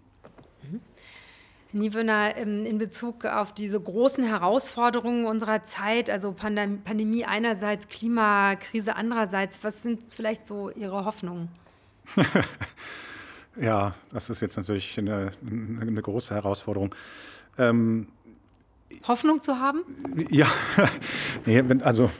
[1.72, 9.62] Niewöhner, ähm, in Bezug auf diese großen Herausforderungen unserer Zeit, also Pandemie einerseits, Klimakrise andererseits,
[9.62, 11.48] was sind vielleicht so Ihre Hoffnungen?
[13.56, 16.94] ja, das ist jetzt natürlich eine, eine große Herausforderung.
[17.58, 18.08] Ähm,
[19.06, 19.80] Hoffnung zu haben?
[20.30, 20.48] Ja,
[21.46, 22.10] nee, wenn, also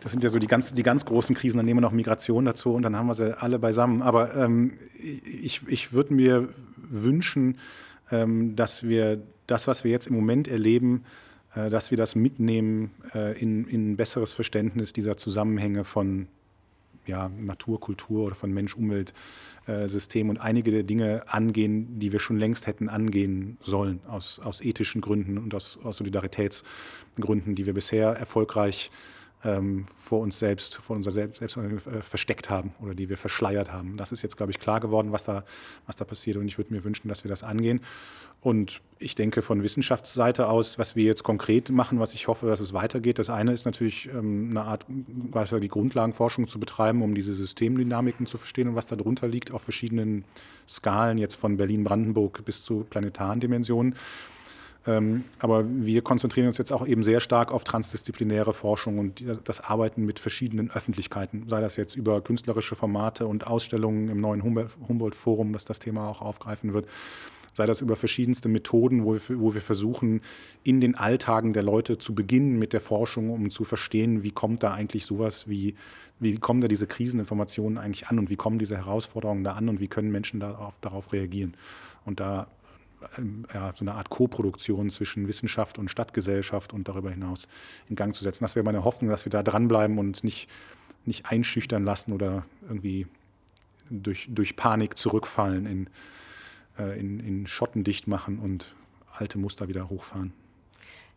[0.00, 2.44] das sind ja so die ganz, die ganz großen Krisen, dann nehmen wir noch Migration
[2.44, 4.02] dazu und dann haben wir sie alle beisammen.
[4.02, 7.58] Aber ähm, ich, ich würde mir wünschen,
[8.08, 11.04] dass wir das, was wir jetzt im Moment erleben,
[11.56, 16.28] äh, dass wir das mitnehmen äh, in, in ein besseres Verständnis dieser Zusammenhänge von
[17.06, 22.66] ja, Natur, Kultur oder von Mensch-Umwelt-System und einige der Dinge angehen, die wir schon längst
[22.66, 28.90] hätten angehen sollen, aus, aus ethischen Gründen und aus, aus Solidaritätsgründen, die wir bisher erfolgreich
[29.46, 33.72] ähm, vor uns selbst, vor unser Selbst, selbst äh, versteckt haben oder die wir verschleiert
[33.72, 33.96] haben.
[33.96, 35.44] Das ist jetzt, glaube ich, klar geworden, was da,
[35.86, 36.36] was da passiert.
[36.36, 37.80] Und ich würde mir wünschen, dass wir das angehen.
[38.40, 42.60] Und ich denke von Wissenschaftsseite aus, was wir jetzt konkret machen, was ich hoffe, dass
[42.60, 43.18] es weitergeht.
[43.18, 48.38] Das eine ist natürlich ähm, eine Art, die Grundlagenforschung zu betreiben, um diese Systemdynamiken zu
[48.38, 50.24] verstehen und was darunter liegt auf verschiedenen
[50.68, 53.94] Skalen, jetzt von Berlin-Brandenburg bis zu planetaren Dimensionen.
[54.86, 59.60] Ähm, aber wir konzentrieren uns jetzt auch eben sehr stark auf transdisziplinäre Forschung und das
[59.60, 65.52] Arbeiten mit verschiedenen Öffentlichkeiten, sei das jetzt über künstlerische Formate und Ausstellungen im neuen Humboldt-Forum,
[65.52, 66.86] das das Thema auch aufgreifen wird,
[67.52, 70.20] sei das über verschiedenste Methoden, wo wir, wo wir versuchen,
[70.62, 74.62] in den Alltagen der Leute zu beginnen mit der Forschung, um zu verstehen, wie kommt
[74.62, 75.74] da eigentlich sowas wie,
[76.20, 79.80] wie kommen da diese Kriseninformationen eigentlich an und wie kommen diese Herausforderungen da an und
[79.80, 81.54] wie können Menschen darauf, darauf reagieren.
[82.04, 82.46] Und da
[83.52, 87.48] ja, so eine Art Koproduktion zwischen Wissenschaft und Stadtgesellschaft und darüber hinaus
[87.88, 88.44] in Gang zu setzen.
[88.44, 90.48] Das wäre meine Hoffnung, dass wir da dranbleiben und uns nicht,
[91.04, 93.06] nicht einschüchtern lassen oder irgendwie
[93.90, 95.90] durch, durch Panik zurückfallen, in,
[96.78, 98.74] äh, in, in Schotten dicht machen und
[99.12, 100.32] alte Muster wieder hochfahren.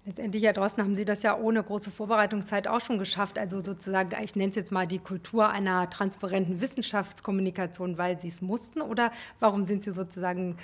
[0.06, 3.38] Letztendlich, Herr Drosten, haben Sie das ja ohne große Vorbereitungszeit auch schon geschafft.
[3.38, 8.42] Also sozusagen, ich nenne es jetzt mal die Kultur einer transparenten Wissenschaftskommunikation, weil Sie es
[8.42, 8.82] mussten.
[8.82, 10.56] Oder warum sind Sie sozusagen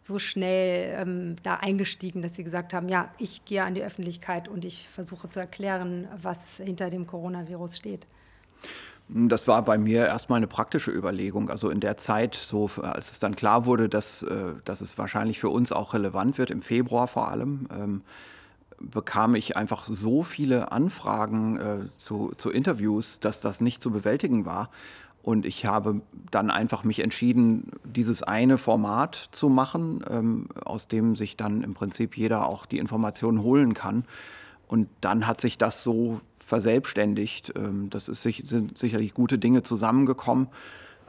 [0.00, 4.48] so schnell ähm, da eingestiegen, dass Sie gesagt haben, ja, ich gehe an die Öffentlichkeit
[4.48, 8.06] und ich versuche zu erklären, was hinter dem Coronavirus steht?
[9.08, 11.48] Das war bei mir erstmal eine praktische Überlegung.
[11.48, 15.38] Also in der Zeit, so als es dann klar wurde, dass, äh, dass es wahrscheinlich
[15.38, 18.02] für uns auch relevant wird, im Februar vor allem, ähm,
[18.80, 24.44] bekam ich einfach so viele Anfragen äh, zu, zu Interviews, dass das nicht zu bewältigen
[24.44, 24.70] war.
[25.22, 26.00] Und ich habe
[26.30, 31.74] dann einfach mich entschieden, dieses eine Format zu machen, ähm, aus dem sich dann im
[31.74, 34.04] Prinzip jeder auch die Informationen holen kann.
[34.68, 37.52] Und dann hat sich das so verselbstständigt.
[37.56, 40.48] Ähm, das ist, sind sicherlich gute Dinge zusammengekommen.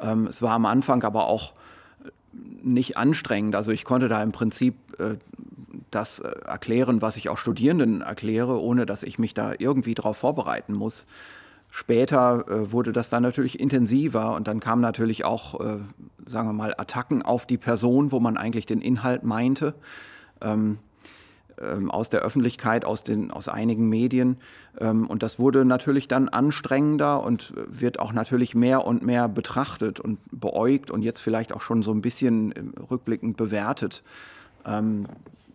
[0.02, 1.54] Ähm, es war am Anfang aber auch
[2.64, 3.56] nicht anstrengend.
[3.56, 5.16] Also ich konnte da im Prinzip äh,
[5.92, 10.18] das äh, erklären, was ich auch Studierenden erkläre, ohne dass ich mich da irgendwie darauf
[10.18, 11.06] vorbereiten muss.
[11.72, 15.78] Später äh, wurde das dann natürlich intensiver und dann kamen natürlich auch, äh,
[16.28, 19.76] sagen wir mal, Attacken auf die Person, wo man eigentlich den Inhalt meinte,
[20.42, 20.80] ähm,
[21.62, 24.38] ähm, aus der Öffentlichkeit, aus, den, aus einigen Medien.
[24.80, 30.00] Ähm, und das wurde natürlich dann anstrengender und wird auch natürlich mehr und mehr betrachtet
[30.00, 34.04] und beäugt und jetzt vielleicht auch schon so ein bisschen äh, rückblickend bewertet.
[34.66, 35.06] Ähm,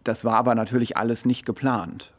[0.05, 2.14] das war aber natürlich alles nicht geplant.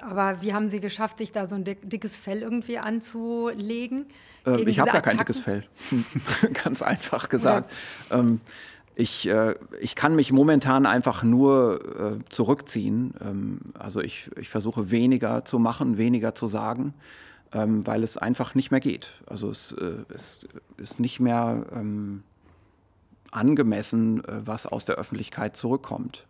[0.00, 4.06] Aber wie haben Sie geschafft, sich da so ein dickes Fell irgendwie anzulegen?
[4.46, 5.64] Äh, ich habe gar kein dickes Fell.
[6.64, 7.70] Ganz einfach gesagt.
[8.10, 8.40] Ähm,
[8.96, 13.14] ich, äh, ich kann mich momentan einfach nur äh, zurückziehen.
[13.20, 16.94] Ähm, also ich, ich versuche weniger zu machen, weniger zu sagen,
[17.52, 19.14] ähm, weil es einfach nicht mehr geht.
[19.26, 20.40] Also es, äh, es
[20.76, 22.22] ist nicht mehr ähm,
[23.32, 26.26] angemessen, äh, was aus der Öffentlichkeit zurückkommt.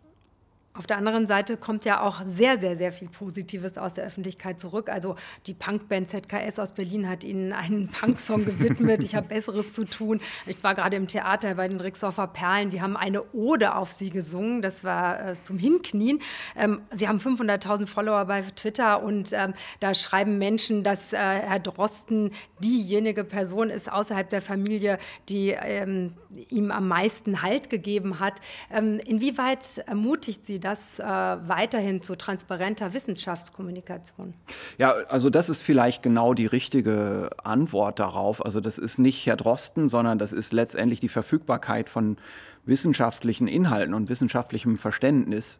[0.77, 4.59] Auf der anderen Seite kommt ja auch sehr, sehr, sehr viel Positives aus der Öffentlichkeit
[4.59, 4.89] zurück.
[4.89, 5.15] Also
[5.47, 9.01] die Punkband ZKS aus Berlin hat Ihnen einen Punksong gewidmet.
[9.01, 10.19] Ich habe Besseres zu tun.
[10.45, 12.71] Ich war gerade im Theater bei den Rixdorfer Perlen.
[12.71, 14.61] Die haben eine Ode auf Sie gesungen.
[14.61, 16.19] Das war äh, zum Hinknien.
[16.57, 21.59] Ähm, Sie haben 500.000 Follower bei Twitter und ähm, da schreiben Menschen, dass äh, Herr
[21.59, 24.97] Drosten diejenige Person ist außerhalb der Familie,
[25.29, 26.15] die ähm,
[26.49, 28.41] ihm am meisten Halt gegeben hat.
[28.69, 34.33] Ähm, inwieweit ermutigt Sie das äh, weiterhin zu transparenter Wissenschaftskommunikation?
[34.79, 38.43] Ja, also das ist vielleicht genau die richtige Antwort darauf.
[38.43, 42.17] Also das ist nicht Herr Drosten, sondern das ist letztendlich die Verfügbarkeit von
[42.65, 45.59] wissenschaftlichen Inhalten und wissenschaftlichem Verständnis.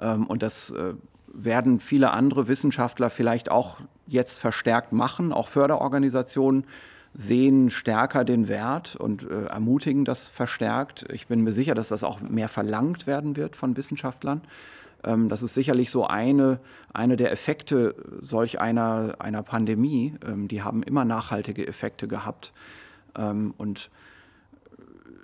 [0.00, 0.94] Ähm, und das äh,
[1.32, 3.76] werden viele andere Wissenschaftler vielleicht auch
[4.08, 6.64] jetzt verstärkt machen, auch Förderorganisationen
[7.14, 11.06] sehen stärker den Wert und äh, ermutigen das verstärkt.
[11.12, 14.42] Ich bin mir sicher, dass das auch mehr verlangt werden wird von Wissenschaftlern.
[15.04, 16.60] Ähm, das ist sicherlich so eine,
[16.92, 20.14] eine der Effekte solch einer, einer Pandemie.
[20.26, 22.52] Ähm, die haben immer nachhaltige Effekte gehabt.
[23.16, 23.90] Ähm, und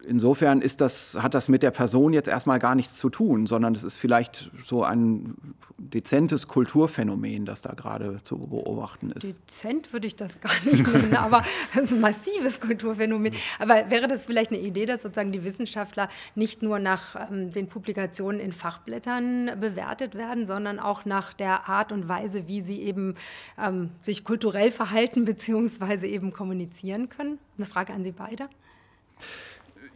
[0.07, 3.75] insofern ist das, hat das mit der Person jetzt erstmal gar nichts zu tun, sondern
[3.75, 5.35] es ist vielleicht so ein
[5.79, 9.25] dezentes Kulturphänomen, das da gerade zu beobachten ist.
[9.25, 11.43] Dezent würde ich das gar nicht nennen, aber
[11.75, 13.35] ein massives Kulturphänomen.
[13.59, 17.69] Aber wäre das vielleicht eine Idee, dass sozusagen die Wissenschaftler nicht nur nach ähm, den
[17.69, 23.15] Publikationen in Fachblättern bewertet werden, sondern auch nach der Art und Weise, wie sie eben
[23.63, 26.07] ähm, sich kulturell verhalten bzw.
[26.07, 27.39] eben kommunizieren können?
[27.59, 28.45] Eine Frage an Sie beide.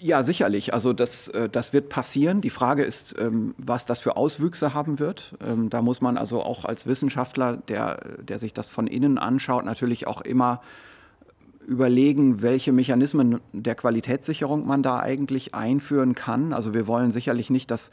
[0.03, 0.73] Ja, sicherlich.
[0.73, 2.41] Also das, äh, das wird passieren.
[2.41, 5.35] Die Frage ist, ähm, was das für Auswüchse haben wird.
[5.47, 9.67] Ähm, da muss man also auch als Wissenschaftler, der, der sich das von innen anschaut,
[9.67, 10.63] natürlich auch immer
[11.67, 16.55] überlegen, welche Mechanismen der Qualitätssicherung man da eigentlich einführen kann.
[16.55, 17.91] Also wir wollen sicherlich nicht, dass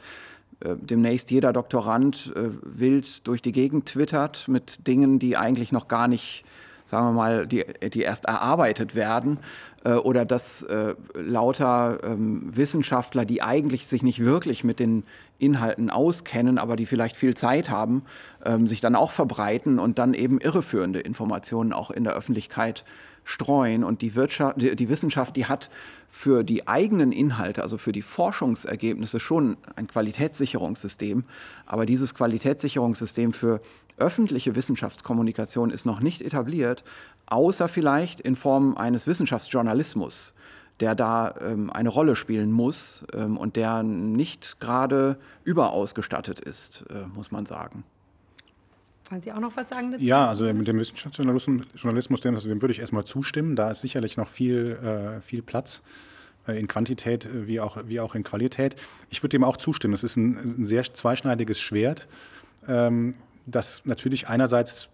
[0.60, 5.88] äh, demnächst jeder Doktorand äh, wild durch die Gegend twittert mit Dingen, die eigentlich noch
[5.88, 6.44] gar nicht,
[6.88, 9.38] sagen wir mal, die, die erst erarbeitet werden.
[9.84, 15.04] Äh, oder dass äh, lauter ähm, Wissenschaftler, die eigentlich sich nicht wirklich mit den
[15.38, 18.02] Inhalten auskennen, aber die vielleicht viel Zeit haben,
[18.44, 22.84] ähm, sich dann auch verbreiten und dann eben irreführende Informationen auch in der Öffentlichkeit
[23.22, 23.84] streuen.
[23.84, 25.68] Und die, Wirtschaft, die, die Wissenschaft, die hat
[26.10, 31.24] für die eigenen Inhalte, also für die Forschungsergebnisse schon ein Qualitätssicherungssystem.
[31.66, 33.60] Aber dieses Qualitätssicherungssystem für
[33.98, 36.84] öffentliche Wissenschaftskommunikation ist noch nicht etabliert,
[37.26, 40.34] außer vielleicht in Form eines Wissenschaftsjournalismus,
[40.80, 47.06] der da ähm, eine Rolle spielen muss ähm, und der nicht gerade überausgestattet ist, äh,
[47.14, 47.84] muss man sagen.
[49.10, 50.04] Wollen Sie auch noch was sagen dazu?
[50.04, 53.56] Ja, also mit dem Wissenschaftsjournalismus, dem, dem würde ich erstmal zustimmen.
[53.56, 55.82] Da ist sicherlich noch viel, äh, viel Platz
[56.46, 58.76] äh, in Quantität äh, wie auch, wie auch in Qualität.
[59.08, 59.94] Ich würde dem auch zustimmen.
[59.94, 62.06] Es ist ein, ein sehr zweischneidiges Schwert,
[62.66, 63.14] ähm,
[63.48, 64.90] das natürlich einerseits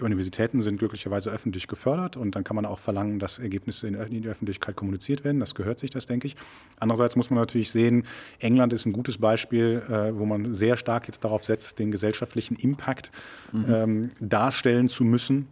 [0.00, 4.28] Universitäten sind glücklicherweise öffentlich gefördert und dann kann man auch verlangen, dass Ergebnisse in, die
[4.28, 5.40] Öffentlichkeit kommuniziert werden.
[5.40, 6.36] Das gehört sich, das denke ich.
[6.78, 8.04] Andererseits muss man natürlich sehen,
[8.38, 12.56] England ist ein gutes Beispiel, äh, wo man sehr stark jetzt darauf setzt, den gesellschaftlichen
[12.56, 13.10] Impact
[13.52, 13.64] mhm.
[13.68, 15.48] ähm, darstellen zu müssen.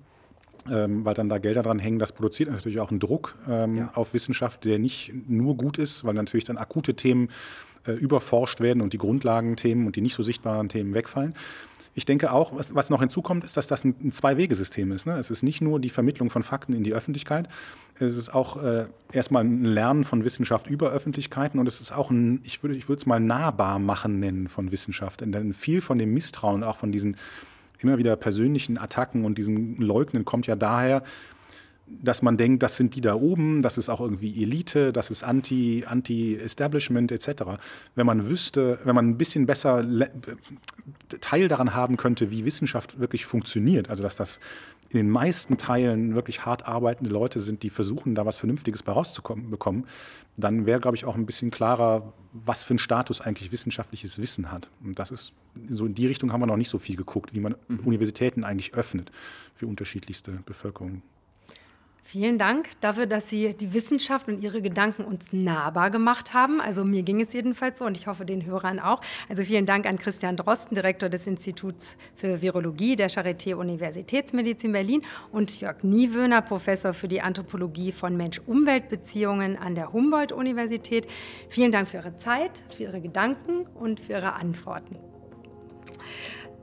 [0.71, 3.91] Ähm, weil dann da Gelder dran hängen, das produziert natürlich auch einen Druck ähm, ja.
[3.95, 7.29] auf Wissenschaft, der nicht nur gut ist, weil natürlich dann akute Themen
[7.87, 11.35] äh, überforscht werden und die Grundlagenthemen und die nicht so sichtbaren Themen wegfallen.
[11.95, 15.07] Ich denke auch, was, was noch hinzukommt, ist, dass das ein, ein Zwei-Wege-System ist.
[15.07, 15.17] Ne?
[15.17, 17.49] Es ist nicht nur die Vermittlung von Fakten in die Öffentlichkeit,
[18.01, 22.11] es ist auch äh, erstmal ein Lernen von Wissenschaft über Öffentlichkeiten und es ist auch
[22.11, 25.21] ein, ich würde ich es mal nahbar machen nennen von Wissenschaft.
[25.21, 27.17] Denn viel von dem Misstrauen, auch von diesen
[27.79, 31.03] immer wieder persönlichen Attacken und diesem Leugnen kommt ja daher,
[31.87, 35.23] dass man denkt, das sind die da oben, das ist auch irgendwie Elite, das ist
[35.23, 37.59] Anti, Anti-Establishment etc.
[37.95, 39.85] Wenn man wüsste, wenn man ein bisschen besser
[41.21, 44.41] Teil daran haben könnte, wie Wissenschaft wirklich funktioniert, also dass das
[44.91, 48.93] in den meisten Teilen wirklich hart arbeitende Leute sind, die versuchen, da was Vernünftiges bei
[48.93, 49.87] rauszubekommen,
[50.37, 54.51] dann wäre, glaube ich, auch ein bisschen klarer, was für einen Status eigentlich wissenschaftliches Wissen
[54.51, 54.71] hat.
[54.83, 55.33] Und das ist,
[55.69, 57.81] so in die Richtung haben wir noch nicht so viel geguckt, wie man mhm.
[57.81, 59.11] Universitäten eigentlich öffnet
[59.55, 61.03] für unterschiedlichste Bevölkerungen.
[62.07, 66.61] Vielen Dank dafür, dass Sie die Wissenschaft und Ihre Gedanken uns nahbar gemacht haben.
[66.61, 69.01] Also mir ging es jedenfalls so und ich hoffe den Hörern auch.
[69.31, 75.01] Also vielen Dank an Christian Drosten, Direktor des Instituts für Virologie der Charité Universitätsmedizin Berlin
[75.33, 81.07] und Jörg Niewöhner, Professor für die Anthropologie von Mensch-Umwelt-Beziehungen an der Humboldt-Universität.
[81.49, 84.99] Vielen Dank für Ihre Zeit, für Ihre Gedanken und für Ihre Antworten.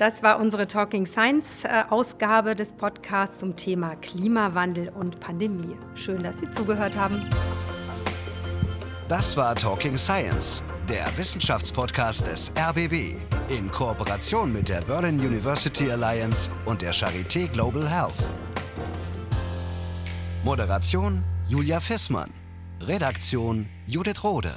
[0.02, 5.78] Das war unsere Talking Science äh, Ausgabe des Podcasts zum Thema Klimawandel und Pandemie.
[5.94, 7.30] Schön, dass Sie zugehört haben.
[9.08, 13.14] Das war Talking Science, der Wissenschaftspodcast des RBB
[13.56, 18.28] in Kooperation mit der Berlin University Alliance und der Charité Global Health.
[20.44, 22.32] Moderation Julia Fissmann.
[22.88, 24.56] Redaktion Judith Rode.